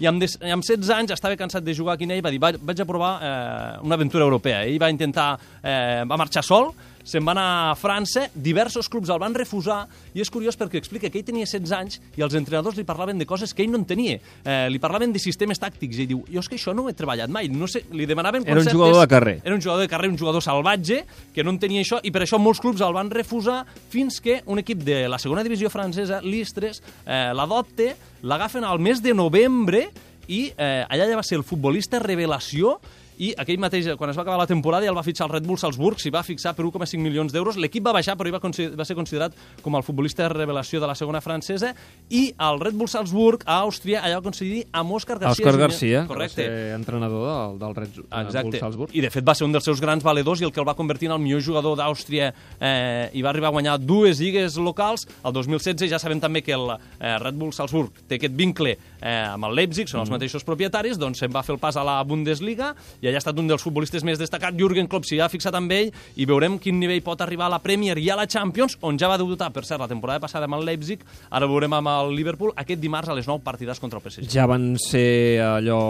i 0.00 0.06
amb, 0.06 0.20
des, 0.20 0.36
amb 0.42 0.62
16 0.64 0.90
anys 0.90 1.10
estava 1.16 1.36
cansat 1.36 1.64
de 1.64 1.74
jugar 1.74 1.94
a 1.94 1.96
i 2.16 2.20
va 2.24 2.30
dir, 2.30 2.38
"Va- 2.40 2.56
vaig 2.60 2.80
a 2.80 2.84
provar 2.84 3.12
eh, 3.22 3.78
una 3.82 3.94
aventura 3.94 4.24
europea. 4.24 4.64
Ell 4.64 4.78
va 4.78 4.90
intentar, 4.90 5.38
eh, 5.62 6.04
va 6.08 6.16
marxar 6.16 6.42
sol, 6.44 6.72
se'n 7.06 7.24
va 7.26 7.32
anar 7.36 7.46
a 7.70 7.74
França, 7.78 8.26
diversos 8.34 8.90
clubs 8.90 9.12
el 9.14 9.20
van 9.22 9.34
refusar, 9.36 9.84
i 10.12 10.22
és 10.24 10.30
curiós 10.32 10.58
perquè 10.58 10.80
explica 10.80 11.10
que 11.12 11.20
ell 11.20 11.26
tenia 11.26 11.46
16 11.46 11.74
anys 11.76 12.00
i 12.18 12.24
els 12.26 12.34
entrenadors 12.38 12.78
li 12.78 12.84
parlaven 12.88 13.20
de 13.22 13.28
coses 13.28 13.54
que 13.54 13.62
ell 13.62 13.70
no 13.70 13.78
en 13.78 13.86
tenia. 13.86 14.18
Eh, 14.42 14.66
li 14.72 14.80
parlaven 14.82 15.14
de 15.14 15.22
sistemes 15.22 15.62
tàctics, 15.62 16.00
i 16.00 16.04
ell 16.04 16.10
diu, 16.10 16.24
jo 16.32 16.42
és 16.42 16.50
que 16.50 16.58
això 16.58 16.74
no 16.74 16.84
ho 16.84 16.90
he 16.90 16.96
treballat 16.98 17.30
mai, 17.32 17.48
no 17.52 17.70
sé, 17.70 17.84
li 17.94 18.08
demanaven 18.10 18.46
Era 18.46 18.60
un 18.60 18.70
jugador 18.70 19.00
de 19.04 19.08
carrer. 19.12 19.36
Era 19.44 19.54
un 19.54 19.62
jugador 19.62 19.86
de 19.86 19.92
carrer, 19.92 20.10
un 20.10 20.18
jugador 20.18 20.42
salvatge, 20.42 21.04
que 21.34 21.46
no 21.46 21.54
en 21.54 21.60
tenia 21.62 21.84
això, 21.86 22.00
i 22.02 22.10
per 22.10 22.24
això 22.26 22.40
molts 22.42 22.60
clubs 22.60 22.82
el 22.82 22.96
van 22.96 23.12
refusar 23.14 23.62
fins 23.92 24.18
que 24.20 24.40
un 24.50 24.58
equip 24.62 24.82
de 24.82 25.04
la 25.08 25.22
segona 25.22 25.46
divisió 25.46 25.70
francesa, 25.70 26.20
l'Istres, 26.24 26.82
eh, 27.06 27.30
l'adopte, 27.36 27.94
l'agafen 28.26 28.66
al 28.66 28.82
mes 28.82 29.02
de 29.02 29.14
novembre 29.14 29.86
i 30.26 30.46
eh, 30.50 30.84
allà 30.88 31.06
ja 31.06 31.18
va 31.18 31.26
ser 31.26 31.38
el 31.38 31.46
futbolista 31.46 32.00
revelació 32.02 32.76
i 33.18 33.32
aquell 33.38 33.60
mateix, 33.62 33.88
quan 33.96 34.10
es 34.12 34.18
va 34.18 34.24
acabar 34.24 34.38
la 34.40 34.48
temporada, 34.48 34.84
ja 34.84 34.92
el 34.92 34.98
va 34.98 35.04
fitxar 35.06 35.26
el 35.28 35.34
Red 35.36 35.46
Bull 35.48 35.58
Salzburg, 35.60 36.00
s'hi 36.00 36.12
va 36.14 36.22
fixar 36.26 36.54
per 36.56 36.66
1,5 36.66 37.00
milions 37.00 37.32
d'euros. 37.32 37.56
L'equip 37.60 37.84
va 37.86 37.94
baixar, 37.96 38.16
però 38.18 38.32
va, 38.34 38.40
va 38.40 38.88
ser 38.88 38.96
considerat 38.98 39.36
com 39.62 39.76
el 39.78 39.84
futbolista 39.86 40.26
de 40.26 40.32
revelació 40.34 40.80
de 40.82 40.90
la 40.90 40.96
segona 40.98 41.22
francesa, 41.24 41.72
i 42.10 42.28
el 42.48 42.60
Red 42.60 42.76
Bull 42.76 42.90
Salzburg, 42.92 43.44
a 43.46 43.62
Àustria, 43.64 44.02
allà 44.04 44.20
va 44.20 44.26
coincidir 44.26 44.64
amb 44.72 44.96
Òscar 44.98 45.18
García. 45.20 45.46
Òscar. 45.46 45.60
Garcia, 45.66 46.04
Correcte. 46.06 46.42
que 46.42 46.48
va 46.50 46.56
ser 46.56 46.74
entrenador 46.76 47.26
del, 47.26 47.58
del 47.60 47.74
Red 47.74 47.94
Bull 47.96 48.26
Exacte. 48.26 48.60
Salzburg. 48.60 48.96
I 48.96 49.04
de 49.04 49.10
fet 49.12 49.26
va 49.26 49.34
ser 49.34 49.46
un 49.48 49.56
dels 49.56 49.64
seus 49.66 49.80
grans 49.80 50.04
valedors 50.04 50.42
i 50.42 50.48
el 50.48 50.52
que 50.52 50.60
el 50.62 50.68
va 50.68 50.76
convertir 50.78 51.10
en 51.10 51.16
el 51.16 51.22
millor 51.22 51.42
jugador 51.44 51.76
d'Àustria 51.78 52.30
eh, 52.60 53.10
i 53.16 53.24
va 53.24 53.32
arribar 53.32 53.50
a 53.50 53.56
guanyar 53.56 53.78
dues 53.80 54.20
lligues 54.20 54.58
locals. 54.60 55.06
El 55.24 55.34
2016 55.36 55.90
ja 55.90 56.00
sabem 56.02 56.20
també 56.22 56.42
que 56.44 56.54
el 56.56 56.68
eh, 56.76 57.16
Red 57.22 57.38
Bull 57.40 57.54
Salzburg 57.56 58.04
té 58.08 58.20
aquest 58.20 58.36
vincle 58.36 58.76
eh, 58.76 59.16
amb 59.32 59.48
el 59.48 59.56
Leipzig, 59.58 59.90
són 59.90 60.02
els 60.04 60.12
mateixos 60.12 60.44
propietaris, 60.46 61.00
doncs 61.00 61.22
se'n 61.22 61.32
va 61.32 61.44
fer 61.46 61.56
el 61.56 61.62
pas 61.62 61.76
a 61.76 61.84
la 61.86 61.98
Bundesliga 62.06 62.74
i 63.02 63.05
allà 63.08 63.20
ha 63.20 63.24
estat 63.24 63.38
un 63.38 63.48
dels 63.50 63.62
futbolistes 63.62 64.04
més 64.06 64.18
destacats. 64.18 64.56
Jürgen 64.58 64.88
Klopp 64.88 65.06
s'hi 65.08 65.20
ha 65.20 65.28
fixat 65.32 65.54
amb 65.58 65.72
ell 65.72 65.92
i 66.16 66.26
veurem 66.28 66.58
quin 66.62 66.78
nivell 66.80 67.02
pot 67.06 67.20
arribar 67.24 67.46
a 67.46 67.54
la 67.56 67.60
Premier 67.62 67.96
i 67.98 68.08
a 68.10 68.16
la 68.18 68.26
Champions, 68.26 68.78
on 68.86 68.98
ja 68.98 69.10
va 69.10 69.18
debutar, 69.20 69.52
per 69.54 69.64
cert, 69.64 69.80
la 69.80 69.88
temporada 69.90 70.20
passada 70.22 70.48
amb 70.48 70.58
el 70.58 70.66
Leipzig, 70.66 71.04
ara 71.30 71.48
veurem 71.50 71.72
amb 71.76 71.92
el 71.92 72.14
Liverpool, 72.16 72.52
aquest 72.56 72.80
dimarts 72.82 73.12
a 73.12 73.16
les 73.16 73.28
9 73.28 73.44
partides 73.44 73.80
contra 73.80 74.00
el 74.00 74.04
PSG. 74.06 74.30
Ja 74.32 74.46
van 74.50 74.74
ser 74.82 75.40
allò... 75.44 75.80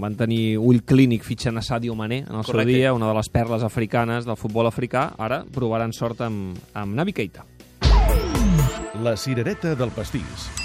van 0.00 0.16
tenir 0.18 0.58
ull 0.58 0.82
clínic 0.86 1.24
fitxant 1.26 1.58
a 1.58 1.62
Sadio 1.64 1.94
Mané 1.94 2.24
en 2.26 2.34
el 2.34 2.44
Correcte. 2.44 2.72
seu 2.72 2.80
dia, 2.80 2.94
una 2.94 3.08
de 3.08 3.16
les 3.18 3.28
perles 3.32 3.64
africanes 3.66 4.28
del 4.28 4.36
futbol 4.36 4.68
africà. 4.68 5.10
Ara 5.18 5.42
provaran 5.44 5.92
sort 5.96 6.20
amb, 6.26 6.58
amb 6.74 6.96
Navi 6.96 7.16
Keita. 7.16 7.46
La 9.00 9.16
cirereta 9.16 9.74
del 9.74 9.90
pastís. 9.96 10.59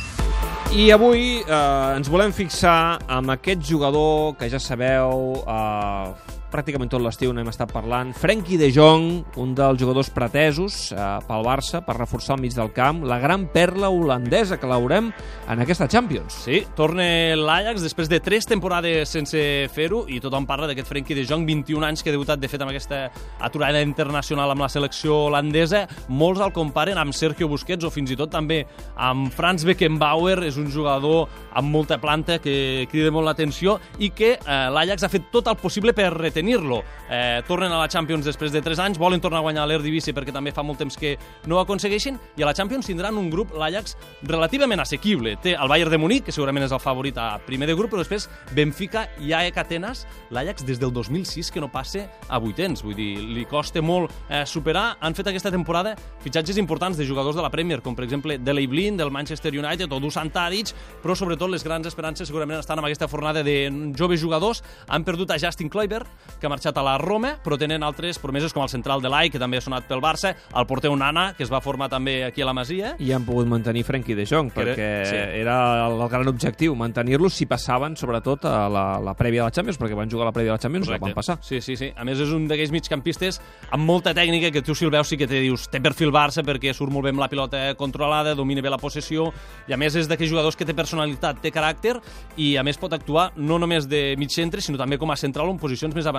I 0.75 0.89
avui 0.91 1.39
eh, 1.39 1.95
ens 1.95 2.09
volem 2.11 2.33
fixar 2.35 2.97
amb 3.07 3.31
aquest 3.31 3.61
jugador 3.63 4.33
que 4.35 4.49
ja 4.51 4.59
sabeu, 4.59 5.37
eh, 5.47 6.34
pràcticament 6.55 6.91
tot 6.91 7.03
l'estiu 7.03 7.33
n'hem 7.35 7.49
estat 7.51 7.71
parlant, 7.75 8.13
Frenkie 8.15 8.57
de 8.59 8.69
Jong, 8.71 9.35
un 9.43 9.51
dels 9.57 9.79
jugadors 9.81 10.09
pretesos 10.15 10.93
eh, 10.95 11.07
pel 11.27 11.43
Barça 11.43 11.81
per 11.83 11.97
reforçar 11.97 12.37
el 12.37 12.43
mig 12.45 12.55
del 12.55 12.71
camp, 12.75 13.01
la 13.03 13.17
gran 13.19 13.47
perla 13.51 13.89
holandesa 13.91 14.55
que 14.61 14.69
l'haurem 14.69 15.09
en 15.51 15.63
aquesta 15.63 15.89
Champions. 15.91 16.37
Sí, 16.45 16.61
torna 16.77 17.03
l'Ajax 17.35 17.83
després 17.83 18.07
de 18.11 18.21
tres 18.23 18.47
temporades 18.47 19.11
sense 19.11 19.41
fer-ho 19.75 20.05
i 20.07 20.21
tothom 20.23 20.47
parla 20.47 20.69
d'aquest 20.69 20.87
Frenkie 20.87 21.17
de 21.17 21.25
Jong, 21.27 21.43
21 21.47 21.83
anys 21.89 22.03
que 22.03 22.13
ha 22.13 22.15
debutat 22.15 22.39
de 22.39 22.49
fet 22.51 22.63
amb 22.63 22.71
aquesta 22.71 23.01
aturada 23.43 23.83
internacional 23.83 24.53
amb 24.53 24.63
la 24.63 24.71
selecció 24.71 25.25
holandesa. 25.27 25.85
Molts 26.07 26.43
el 26.45 26.55
comparen 26.55 27.01
amb 27.01 27.15
Sergio 27.15 27.49
Busquets 27.51 27.83
o 27.83 27.91
fins 27.91 28.13
i 28.15 28.19
tot 28.19 28.31
també 28.31 28.61
amb 28.95 29.33
Franz 29.35 29.67
Beckenbauer, 29.67 30.39
és 30.47 30.59
un 30.61 30.71
jugador 30.71 31.27
amb 31.55 31.71
molta 31.71 31.99
planta 31.99 32.39
que 32.39 32.87
crida 32.91 33.11
molt 33.11 33.27
l'atenció 33.27 33.77
i 33.99 34.11
que 34.15 34.35
eh, 34.37 34.61
l'Ajax 34.71 35.03
ha 35.03 35.11
fet 35.11 35.27
tot 35.33 35.51
el 35.51 35.59
possible 35.59 35.91
per 35.95 36.13
retenir-lo. 36.45 36.83
Eh, 37.09 37.43
tornen 37.47 37.71
a 37.71 37.79
la 37.79 37.87
Champions 37.87 38.25
després 38.25 38.51
de 38.51 38.61
3 38.61 38.79
anys, 38.79 38.97
volen 38.97 39.21
tornar 39.21 39.39
a 39.39 39.45
guanyar 39.45 39.67
l'Eredivisie 39.67 40.13
perquè 40.13 40.33
també 40.33 40.51
fa 40.51 40.63
molt 40.63 40.79
temps 40.79 40.95
que 40.97 41.17
no 41.45 41.57
ho 41.57 41.59
aconsegueixin 41.61 42.17
i 42.37 42.41
a 42.41 42.47
la 42.47 42.53
Champions 42.53 42.87
tindran 42.87 43.17
un 43.17 43.29
grup, 43.29 43.53
l'Ajax, 43.53 43.95
relativament 44.23 44.81
assequible. 44.81 45.35
Té 45.41 45.53
el 45.53 45.69
Bayern 45.69 45.91
de 45.91 45.99
Munic, 46.01 46.25
que 46.25 46.33
segurament 46.33 46.65
és 46.65 46.73
el 46.73 46.81
favorit 46.81 47.17
a 47.17 47.37
primer 47.45 47.67
de 47.69 47.75
grup, 47.75 47.91
però 47.91 48.01
després 48.01 48.27
Benfica 48.55 49.07
i 49.21 49.33
AEK 49.33 49.57
Atenes, 49.57 50.05
l'Ajax 50.31 50.65
des 50.65 50.81
del 50.81 50.93
2006 50.93 51.51
que 51.53 51.61
no 51.61 51.69
passe 51.71 52.07
a 52.27 52.39
vuitens. 52.41 52.81
Vull 52.83 52.97
dir, 52.97 53.11
li 53.21 53.45
costa 53.45 53.83
molt 53.85 54.11
eh, 54.29 54.43
superar. 54.45 54.97
Han 55.01 55.13
fet 55.13 55.29
aquesta 55.29 55.53
temporada 55.53 55.95
fitxatges 56.23 56.57
importants 56.57 56.97
de 56.97 57.05
jugadors 57.05 57.37
de 57.37 57.45
la 57.45 57.53
Premier, 57.53 57.81
com 57.85 57.95
per 57.95 58.05
exemple 58.05 58.39
Delay 58.39 58.67
Blind 58.67 59.01
del 59.01 59.13
Manchester 59.13 59.53
United 59.53 59.93
o 59.93 60.01
Dusan 60.01 60.33
Tadic, 60.33 60.73
però 61.03 61.13
sobretot 61.15 61.53
les 61.53 61.63
grans 61.63 61.85
esperances 61.85 62.27
segurament 62.27 62.59
estan 62.59 62.81
en 62.81 62.89
aquesta 62.89 63.07
fornada 63.07 63.43
de 63.45 63.93
joves 63.95 64.21
jugadors. 64.21 64.63
Han 64.89 65.05
perdut 65.05 65.31
a 65.31 65.39
Justin 65.39 65.69
Kluivert, 65.69 66.09
que 66.39 66.47
ha 66.47 66.49
marxat 66.49 66.77
a 66.77 66.83
la 66.83 66.97
Roma, 66.97 67.35
però 67.43 67.57
tenen 67.57 67.83
altres 67.83 68.19
promeses 68.19 68.53
com 68.53 68.63
el 68.63 68.69
central 68.69 69.01
de 69.01 69.09
l'AI, 69.09 69.29
que 69.29 69.39
també 69.39 69.57
ha 69.57 69.61
sonat 69.61 69.87
pel 69.87 70.01
Barça, 70.03 70.33
el 70.55 70.65
porter 70.67 70.89
Onana, 70.91 71.33
que 71.37 71.43
es 71.43 71.51
va 71.51 71.61
formar 71.61 71.89
també 71.89 72.23
aquí 72.25 72.41
a 72.41 72.45
la 72.45 72.53
Masia. 72.53 72.95
I 72.99 73.11
han 73.15 73.25
pogut 73.25 73.47
mantenir 73.47 73.83
Frenkie 73.85 74.15
de 74.15 74.25
Jong, 74.25 74.51
Que 74.51 74.61
era- 74.61 74.75
perquè 74.75 75.05
sí. 75.05 75.15
era 75.41 75.87
el, 75.87 75.99
el 76.01 76.09
gran 76.09 76.27
objectiu, 76.27 76.75
mantenir-los 76.75 77.33
si 77.33 77.45
passaven, 77.45 77.95
sobretot, 77.97 78.45
a 78.45 78.67
la, 78.69 78.85
la 78.99 79.13
prèvia 79.15 79.41
de 79.41 79.49
la 79.49 79.51
Champions, 79.51 79.79
perquè 79.79 79.95
van 79.95 80.09
jugar 80.11 80.27
a 80.27 80.29
la 80.31 80.33
prèvia 80.33 80.51
de 80.53 80.57
la 80.57 80.61
Champions 80.61 80.87
i 80.87 80.91
la 80.91 80.97
van 80.99 81.13
passar. 81.13 81.37
Sí, 81.41 81.61
sí, 81.61 81.75
sí. 81.75 81.91
A 81.95 82.03
més, 82.03 82.19
és 82.19 82.29
un 82.35 82.47
d'aquells 82.47 82.71
migcampistes 82.71 83.39
amb 83.71 83.83
molta 83.85 84.13
tècnica 84.13 84.51
que 84.51 84.61
tu, 84.61 84.75
si 84.75 84.85
el 84.85 84.91
veus, 84.91 85.07
sí 85.07 85.17
que 85.17 85.27
te 85.27 85.39
dius 85.41 85.67
té 85.69 85.79
perfil 85.81 86.11
Barça 86.11 86.43
perquè 86.45 86.73
surt 86.73 86.91
molt 86.91 87.03
bé 87.05 87.11
amb 87.13 87.19
la 87.23 87.29
pilota 87.29 87.73
controlada, 87.75 88.35
domina 88.35 88.61
bé 88.61 88.69
la 88.69 88.77
possessió, 88.81 89.31
i 89.67 89.73
a 89.73 89.77
més 89.77 89.95
és 89.95 90.07
d'aquells 90.07 90.31
jugadors 90.31 90.55
que 90.55 90.65
té 90.65 90.73
personalitat, 90.73 91.39
té 91.41 91.51
caràcter, 91.51 91.95
i 92.37 92.55
a 92.57 92.63
més 92.63 92.77
pot 92.77 92.93
actuar 92.93 93.31
no 93.35 93.57
només 93.59 93.87
de 93.87 94.15
mig 94.17 94.29
centre, 94.33 94.61
sinó 94.61 94.77
també 94.77 94.97
com 94.97 95.11
a 95.11 95.15
central 95.15 95.47
o 95.49 95.51
en 95.51 95.59
posicions 95.59 95.93
més 95.95 96.05
avançades. 96.05 96.14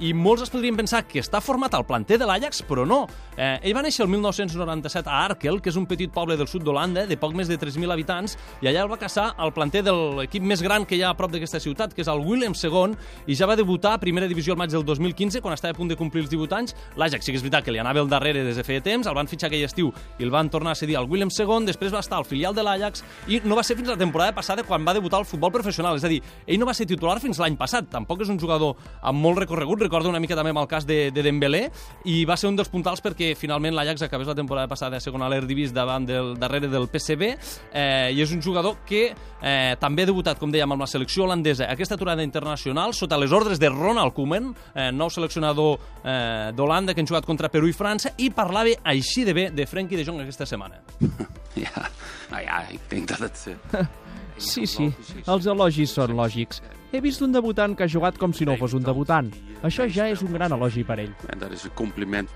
I 0.00 0.14
molts 0.16 0.46
es 0.46 0.52
podrien 0.52 0.76
pensar 0.78 1.02
que 1.04 1.20
està 1.20 1.42
format 1.44 1.74
al 1.76 1.84
planter 1.84 2.16
de 2.18 2.26
l'Ajax, 2.28 2.62
però 2.68 2.86
no. 2.88 3.02
Eh, 3.36 3.58
ell 3.68 3.76
va 3.76 3.82
néixer 3.84 4.04
el 4.06 4.10
1997 4.12 5.10
a 5.10 5.18
Arkel, 5.26 5.60
que 5.60 5.70
és 5.70 5.76
un 5.76 5.86
petit 5.86 6.12
poble 6.12 6.36
del 6.40 6.48
sud 6.48 6.64
d'Holanda, 6.64 7.06
de 7.06 7.18
poc 7.20 7.34
més 7.36 7.48
de 7.48 7.58
3.000 7.60 7.92
habitants, 7.92 8.36
i 8.62 8.70
allà 8.70 8.86
el 8.86 8.90
va 8.90 8.98
caçar 9.00 9.34
al 9.36 9.52
planter 9.52 9.84
de 9.84 9.92
l'equip 9.92 10.42
més 10.42 10.62
gran 10.64 10.86
que 10.88 10.96
hi 10.96 11.04
ha 11.04 11.12
a 11.12 11.18
prop 11.18 11.32
d'aquesta 11.32 11.60
ciutat, 11.60 11.94
que 11.94 12.00
és 12.04 12.08
el 12.08 12.24
Willem 12.24 12.56
II, 12.56 12.96
i 13.26 13.36
ja 13.36 13.48
va 13.48 13.58
debutar 13.58 13.94
a 13.94 14.00
primera 14.02 14.28
divisió 14.30 14.56
al 14.56 14.60
maig 14.60 14.72
del 14.72 14.84
2015, 14.88 15.40
quan 15.44 15.54
estava 15.54 15.76
a 15.76 15.78
punt 15.78 15.92
de 15.92 15.98
complir 16.00 16.24
els 16.24 16.32
18 16.32 16.56
anys. 16.56 16.76
L'Ajax 16.96 17.28
sí 17.28 17.34
que 17.34 17.40
és 17.40 17.44
veritat 17.44 17.66
que 17.66 17.74
li 17.74 17.80
anava 17.82 18.00
al 18.00 18.08
darrere 18.08 18.44
des 18.46 18.56
de 18.56 18.64
feia 18.64 18.80
temps, 18.84 19.06
el 19.06 19.16
van 19.16 19.28
fitxar 19.28 19.50
aquell 19.50 19.66
estiu 19.68 19.92
i 20.18 20.24
el 20.24 20.32
van 20.32 20.50
tornar 20.50 20.72
a 20.72 20.80
cedir 20.80 20.96
al 20.96 21.08
Willem 21.10 21.30
II, 21.32 21.66
després 21.68 21.92
va 21.92 22.00
estar 22.04 22.18
al 22.18 22.28
filial 22.28 22.56
de 22.56 22.64
l'Ajax 22.64 23.04
i 23.28 23.40
no 23.44 23.58
va 23.58 23.64
ser 23.66 23.76
fins 23.78 23.90
la 23.92 23.98
temporada 24.00 24.34
passada 24.36 24.64
quan 24.66 24.84
va 24.86 24.94
debutar 24.96 25.20
al 25.20 25.28
futbol 25.28 25.52
professional, 25.52 25.98
és 25.98 26.04
a 26.04 26.10
dir, 26.12 26.20
ell 26.46 26.60
no 26.60 26.68
va 26.68 26.74
ser 26.76 26.88
titular 26.88 27.18
fins 27.22 27.40
l'any 27.40 27.56
passat, 27.60 27.88
tampoc 27.92 28.24
és 28.24 28.32
un 28.32 28.40
jugador 28.40 28.76
amb 29.10 29.22
molt 29.22 29.40
recorregut, 29.42 29.82
recordo 29.82 30.10
una 30.10 30.20
mica 30.22 30.36
també 30.38 30.54
amb 30.54 30.62
el 30.62 30.68
cas 30.70 30.86
de, 30.88 31.10
de 31.14 31.24
Dembélé, 31.26 31.64
i 32.10 32.22
va 32.28 32.36
ser 32.40 32.48
un 32.50 32.58
dels 32.58 32.70
puntals 32.72 33.02
perquè 33.04 33.32
finalment 33.38 33.74
l'Ajax 33.76 34.06
acabés 34.06 34.30
la 34.30 34.36
temporada 34.38 34.70
passada 34.70 34.98
a 34.98 35.04
segona 35.04 35.28
l'Eredivis 35.30 35.74
davant 35.76 36.06
del 36.08 36.32
darrere 36.40 36.70
del 36.70 36.88
PSV, 36.90 37.30
eh, 37.72 38.10
i 38.14 38.22
és 38.22 38.34
un 38.34 38.42
jugador 38.44 38.80
que 38.86 39.08
eh, 39.10 39.74
també 39.82 40.06
ha 40.06 40.10
debutat, 40.10 40.38
com 40.40 40.52
dèiem, 40.52 40.70
amb 40.70 40.86
la 40.86 40.90
selecció 40.90 41.26
holandesa. 41.26 41.68
Aquesta 41.70 41.98
aturada 41.98 42.24
internacional 42.26 42.94
sota 42.96 43.18
les 43.20 43.34
ordres 43.36 43.60
de 43.60 43.70
Ronald 43.72 44.14
Koeman, 44.16 44.52
eh, 44.74 44.90
nou 44.94 45.10
seleccionador 45.10 45.78
eh, 46.04 46.50
d'Holanda 46.56 46.94
que 46.94 47.04
han 47.04 47.10
jugat 47.10 47.26
contra 47.28 47.50
Perú 47.52 47.70
i 47.70 47.76
França, 47.76 48.14
i 48.18 48.30
parlava 48.34 48.76
així 48.92 49.24
de 49.26 49.34
bé 49.36 49.48
de 49.54 49.66
Frenkie 49.66 49.98
de 49.98 50.06
Jong 50.06 50.22
aquesta 50.22 50.48
setmana. 50.48 50.82
Ja, 51.58 51.88
nou 52.30 52.38
ja, 52.44 52.60
ik 52.70 52.80
denk 52.88 53.08
dat 53.08 53.18
het... 53.26 54.09
Sí, 54.40 54.66
sí, 54.66 54.88
els 55.28 55.48
elogis 55.52 55.92
són 55.94 56.16
lògics. 56.16 56.62
He 56.90 57.00
vist 57.04 57.22
un 57.22 57.32
debutant 57.36 57.76
que 57.76 57.86
ha 57.86 57.92
jugat 57.92 58.18
com 58.18 58.32
si 58.34 58.48
no 58.48 58.56
fos 58.58 58.74
un 58.74 58.82
debutant. 58.86 59.28
Això 59.62 59.86
ja 59.86 60.08
és 60.10 60.24
un 60.26 60.32
gran 60.34 60.56
elogi 60.56 60.82
per 60.88 60.98
ell. 61.04 61.12
En 61.30 61.42
dat 61.42 61.52
is 61.54 61.68
een 61.68 61.76
compliment. 61.78 62.30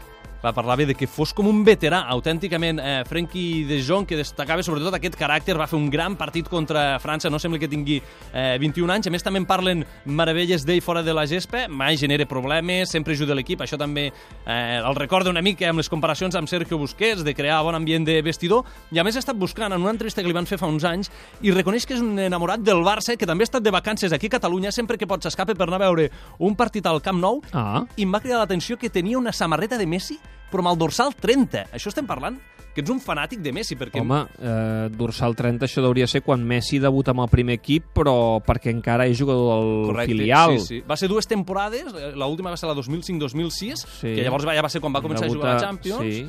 Va 0.45 0.53
parlar 0.53 0.77
bé 0.77 0.85
de 0.87 0.95
que 0.95 1.07
fos 1.09 1.33
com 1.33 1.47
un 1.49 1.63
veterà, 1.65 2.03
autènticament 2.13 2.79
eh, 2.83 3.03
Frenkie 3.09 3.65
de 3.65 3.79
Jong, 3.83 4.05
que 4.07 4.19
destacava 4.19 4.63
sobretot 4.63 4.93
aquest 4.99 5.17
caràcter, 5.17 5.57
va 5.57 5.67
fer 5.71 5.79
un 5.79 5.87
gran 5.91 6.17
partit 6.21 6.49
contra 6.53 6.99
França, 7.01 7.31
no 7.33 7.39
sembla 7.41 7.59
que 7.63 7.69
tingui 7.73 7.97
eh, 8.01 8.59
21 8.61 8.93
anys, 8.93 9.09
a 9.09 9.13
més 9.15 9.25
també 9.25 9.41
en 9.41 9.47
parlen 9.49 9.85
meravelles 10.05 10.67
d'ell 10.69 10.83
fora 10.85 11.03
de 11.03 11.15
la 11.17 11.25
gespa, 11.31 11.65
mai 11.69 11.97
genera 11.97 12.27
problemes, 12.29 12.93
sempre 12.93 13.17
ajuda 13.17 13.35
l'equip, 13.39 13.63
això 13.65 13.79
també 13.81 14.11
eh, 14.11 14.77
el 14.85 14.99
recorda 15.01 15.33
una 15.33 15.43
mica 15.43 15.71
amb 15.71 15.81
les 15.81 15.89
comparacions 15.89 16.37
amb 16.37 16.51
Sergio 16.51 16.77
Busquets, 16.79 17.25
de 17.25 17.35
crear 17.35 17.63
bon 17.65 17.75
ambient 17.79 18.05
de 18.05 18.21
vestidor, 18.27 18.69
i 18.93 19.01
a 19.01 19.05
més 19.07 19.17
ha 19.17 19.25
estat 19.25 19.41
buscant 19.41 19.73
en 19.73 19.81
una 19.81 19.95
entrevista 19.97 20.21
que 20.21 20.29
li 20.29 20.37
van 20.37 20.47
fer 20.51 20.61
fa 20.61 20.69
uns 20.69 20.85
anys, 20.85 21.11
i 21.41 21.55
reconeix 21.57 21.89
que 21.89 21.97
és 21.97 22.05
un 22.05 22.19
enamorat 22.21 22.61
del 22.61 22.85
Barça, 22.85 23.17
que 23.17 23.27
també 23.27 23.47
ha 23.47 23.51
estat 23.51 23.65
de 23.65 23.73
vacances 23.73 24.13
aquí 24.13 24.29
a 24.29 24.37
Catalunya, 24.37 24.73
sempre 24.77 24.99
que 25.01 25.09
pot 25.09 25.25
s'escape 25.25 25.57
per 25.57 25.71
anar 25.71 25.81
a 25.81 25.87
veure 25.89 26.11
un 26.45 26.55
partit 26.55 26.85
al 26.87 27.01
Camp 27.01 27.21
Nou, 27.25 27.41
Ah. 27.55 27.85
i 27.97 28.03
em 28.05 28.13
va 28.13 28.21
cridar 28.21 28.39
l'atenció 28.43 28.77
que 28.77 28.91
tenia 28.91 29.17
una 29.17 29.33
samarreta 29.33 29.79
de 29.79 29.87
Messi 29.87 30.19
però 30.55 30.63
amb 30.65 30.73
el 30.77 30.79
dorsal 30.87 31.15
30. 31.19 31.67
Això 31.75 31.91
estem 31.91 32.07
parlant? 32.07 32.39
Que 32.75 32.83
ets 32.83 32.91
un 32.91 32.99
fanàtic 32.99 33.39
de 33.39 33.53
Messi, 33.55 33.77
perquè... 33.79 34.01
Home, 34.03 34.17
eh, 34.43 34.89
dorsal 34.99 35.37
30 35.39 35.63
això 35.69 35.83
hauria 35.87 36.09
ser 36.11 36.25
quan 36.27 36.43
Messi 36.43 36.81
debuta 36.83 37.13
amb 37.13 37.23
el 37.23 37.29
primer 37.31 37.55
equip, 37.61 37.85
però 37.95 38.41
perquè 38.43 38.73
encara 38.75 39.07
és 39.07 39.15
jugador 39.21 39.53
del 39.53 39.69
Correcte, 39.93 40.11
filial. 40.11 40.57
Sí, 40.59 40.67
sí. 40.67 40.81
Va 40.89 40.97
ser 40.99 41.07
dues 41.13 41.29
temporades, 41.31 41.93
eh, 41.95 42.11
l'última 42.19 42.51
va 42.51 42.59
ser 42.59 42.67
la 42.67 42.75
2005-2006, 42.75 43.85
Sí. 44.01 44.15
que 44.17 44.25
llavors 44.27 44.49
ja 44.51 44.63
va 44.67 44.73
ser 44.73 44.81
quan 44.83 44.95
va 44.95 45.03
començar 45.05 45.27
a 45.29 45.31
jugar 45.31 45.53
a 45.53 45.55
la 45.55 45.61
Champions. 45.61 46.03
Sí. 46.03 46.27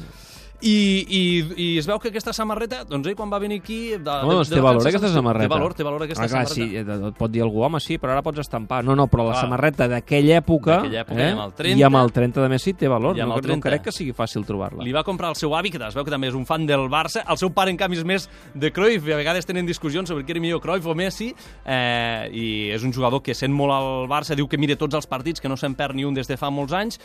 I, 0.61 1.05
i, 1.09 1.21
I 1.55 1.67
es 1.79 1.87
veu 1.87 1.99
que 1.99 2.09
aquesta 2.09 2.33
samarreta, 2.33 2.83
doncs 2.87 3.09
ell 3.09 3.15
quan 3.17 3.31
va 3.31 3.39
venir 3.39 3.59
aquí... 3.61 3.79
De, 3.97 4.15
No, 4.25 4.37
doncs 4.39 4.49
té 4.49 4.61
valor, 4.63 4.85
aquesta 4.87 5.11
samarreta. 5.11 5.45
Té 5.49 5.51
valor, 5.51 5.73
té 5.75 5.85
valor 5.85 6.05
aquesta 6.05 6.23
ah, 6.23 6.29
clar, 6.31 6.45
samarreta. 6.47 6.55
sí, 6.55 6.77
eh, 6.79 7.09
et 7.09 7.17
pot 7.19 7.31
dir 7.31 7.43
algú, 7.43 7.61
home, 7.67 7.81
sí, 7.83 7.97
però 8.01 8.15
ara 8.15 8.23
pots 8.25 8.39
estampar. 8.45 8.83
No, 8.87 8.95
no, 8.95 9.07
però 9.11 9.25
la 9.27 9.35
Clar. 9.35 9.43
samarreta 9.45 9.87
d'aquella 9.91 10.37
època, 10.39 10.79
època, 10.85 11.17
eh, 11.19 11.27
i 11.27 11.31
amb 11.33 11.43
el 11.43 11.53
30, 11.59 11.79
i 11.79 11.83
amb 11.83 11.99
el 11.99 12.13
30 12.15 12.45
de 12.45 12.49
Messi 12.53 12.73
té 12.73 12.89
valor. 12.91 13.17
No, 13.17 13.27
no 13.33 13.41
30. 13.41 13.67
crec 13.67 13.85
que 13.89 13.93
sigui 13.95 14.13
fàcil 14.15 14.45
trobar-la. 14.47 14.83
Li 14.85 14.93
va 14.95 15.03
comprar 15.03 15.33
el 15.33 15.39
seu 15.39 15.55
avi, 15.55 15.71
que 15.73 15.81
es 15.81 15.95
veu 15.97 16.05
que 16.05 16.13
també 16.13 16.29
és 16.31 16.37
un 16.37 16.45
fan 16.45 16.65
del 16.69 16.87
Barça. 16.91 17.25
El 17.27 17.39
seu 17.41 17.51
pare, 17.55 17.71
en 17.73 17.77
canvi, 17.77 17.97
és 17.97 18.05
més 18.07 18.29
de 18.53 18.71
Cruyff. 18.71 19.09
I 19.09 19.15
a 19.17 19.19
vegades 19.19 19.45
tenen 19.45 19.65
discussions 19.65 20.09
sobre 20.09 20.23
qui 20.25 20.31
era 20.35 20.41
millor, 20.43 20.61
Cruyff 20.61 20.85
o 20.87 20.95
Messi. 20.95 21.33
Eh, 21.65 22.29
I 22.31 22.47
és 22.75 22.83
un 22.83 22.93
jugador 22.93 23.23
que 23.25 23.35
sent 23.35 23.53
molt 23.53 23.73
al 23.73 24.07
Barça, 24.11 24.37
diu 24.37 24.47
que 24.47 24.59
mira 24.61 24.77
tots 24.77 24.95
els 24.95 25.07
partits, 25.09 25.41
que 25.41 25.49
no 25.49 25.57
se'n 25.57 25.75
perd 25.75 25.97
ni 25.97 26.05
un 26.05 26.13
des 26.13 26.27
de 26.29 26.37
fa 26.37 26.49
molts 26.53 26.73
anys. 26.73 26.99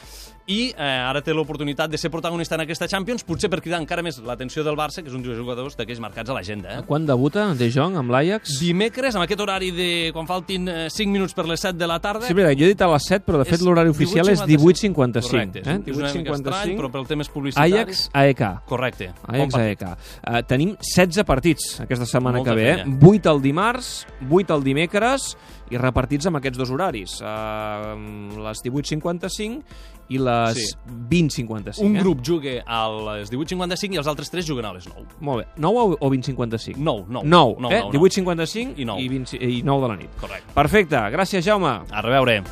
I 0.50 0.74
eh, 0.76 0.84
ara 0.84 1.22
té 1.22 1.32
l'oportunitat 1.32 1.90
de 1.90 1.98
ser 1.98 2.10
protagonista 2.10 2.56
en 2.56 2.64
aquesta 2.66 2.88
Champions, 2.90 3.24
potser 3.24 3.39
per 3.48 3.60
cridar 3.62 3.80
encara 3.80 4.02
més 4.04 4.18
l'atenció 4.20 4.64
del 4.66 4.76
Barça, 4.76 5.00
que 5.00 5.08
és 5.08 5.14
un 5.16 5.22
dels 5.24 5.38
jugadors 5.38 5.76
d'aquells 5.78 6.00
marcats 6.02 6.28
a 6.28 6.34
l'agenda. 6.36 6.74
Eh? 6.76 6.82
Quan 6.86 7.06
debuta 7.08 7.46
De 7.54 7.70
Jong 7.72 7.96
amb 7.96 8.10
l'Ajax? 8.12 8.58
Dimecres, 8.60 9.14
amb 9.16 9.24
aquest 9.24 9.40
horari 9.40 9.70
de 9.72 9.88
quan 10.12 10.26
faltin 10.28 10.68
eh, 10.68 10.88
5 10.90 11.10
minuts 11.14 11.32
per 11.34 11.46
les 11.48 11.60
7 11.60 11.78
de 11.78 11.86
la 11.88 12.00
tarda, 12.02 12.26
Sí, 12.26 12.34
mira, 12.34 12.52
jo 12.52 12.66
he 12.66 12.72
dit 12.74 12.82
a 12.82 12.90
les 12.92 13.06
7, 13.08 13.24
però 13.24 13.38
de 13.40 13.46
fet 13.48 13.60
És 13.60 13.64
l'horari 13.64 13.88
oficial 13.88 14.28
és 14.28 14.42
18.55. 14.42 15.30
Correcte, 15.30 15.62
eh? 15.64 15.78
és 15.86 15.96
una 15.96 16.12
mica 16.12 16.34
estrany, 16.36 16.74
però 16.76 16.90
pel 16.92 17.06
temes 17.08 17.30
publicitaris... 17.32 18.08
Ajax 18.10 18.10
AEK. 18.12 18.42
Correcte. 18.68 19.10
Ajax. 19.28 19.54
AEK. 19.54 19.86
Uh, 19.86 20.40
tenim 20.48 20.74
16 20.80 21.24
partits 21.28 21.70
aquesta 21.80 22.06
setmana 22.08 22.40
Molta 22.42 22.52
que 22.52 22.60
ve. 22.60 22.74
feina. 22.82 22.96
Eh? 22.96 23.14
8 23.20 23.30
el 23.30 23.42
dimarts, 23.42 23.92
8 24.28 24.56
el 24.56 24.66
dimecres 24.66 25.30
i 25.70 25.78
repartits 25.78 26.26
amb 26.26 26.40
aquests 26.40 26.58
dos 26.58 26.70
horaris. 26.74 27.20
Uh, 27.22 28.40
les 28.46 28.62
18.55 28.66 29.62
i 30.10 30.18
les 30.18 30.58
Sí. 30.60 30.76
20.55. 31.10 31.86
Un 31.86 31.96
eh? 31.96 32.02
grup 32.02 32.22
juga 32.26 32.56
a 32.66 32.80
les 32.90 33.30
18.55 33.32 33.94
i 33.94 34.00
els 34.02 34.10
altres 34.10 34.30
3 34.30 34.46
juguen 34.46 34.66
a 34.66 34.74
les 34.74 34.88
9. 34.90 35.06
Molt 35.20 35.44
bé. 35.44 35.48
9 35.56 35.96
o 36.00 36.10
20.55? 36.10 36.76
9, 36.76 37.06
9. 37.08 37.24
9, 37.24 37.28
nou, 37.30 37.56
eh? 37.70 37.80
nou, 37.80 37.92
nou. 37.92 38.08
18.55 38.08 38.74
I 38.76 38.88
nou. 38.88 38.98
i, 38.98 39.08
20, 39.08 39.38
i 39.40 39.62
9 39.62 39.86
de 39.86 39.92
la 39.94 40.00
nit. 40.02 40.20
Correcte. 40.20 40.54
Perfecte. 40.54 41.04
Gràcies, 41.14 41.44
Jaume. 41.46 41.80
A 41.90 42.02
reveure. 42.02 42.42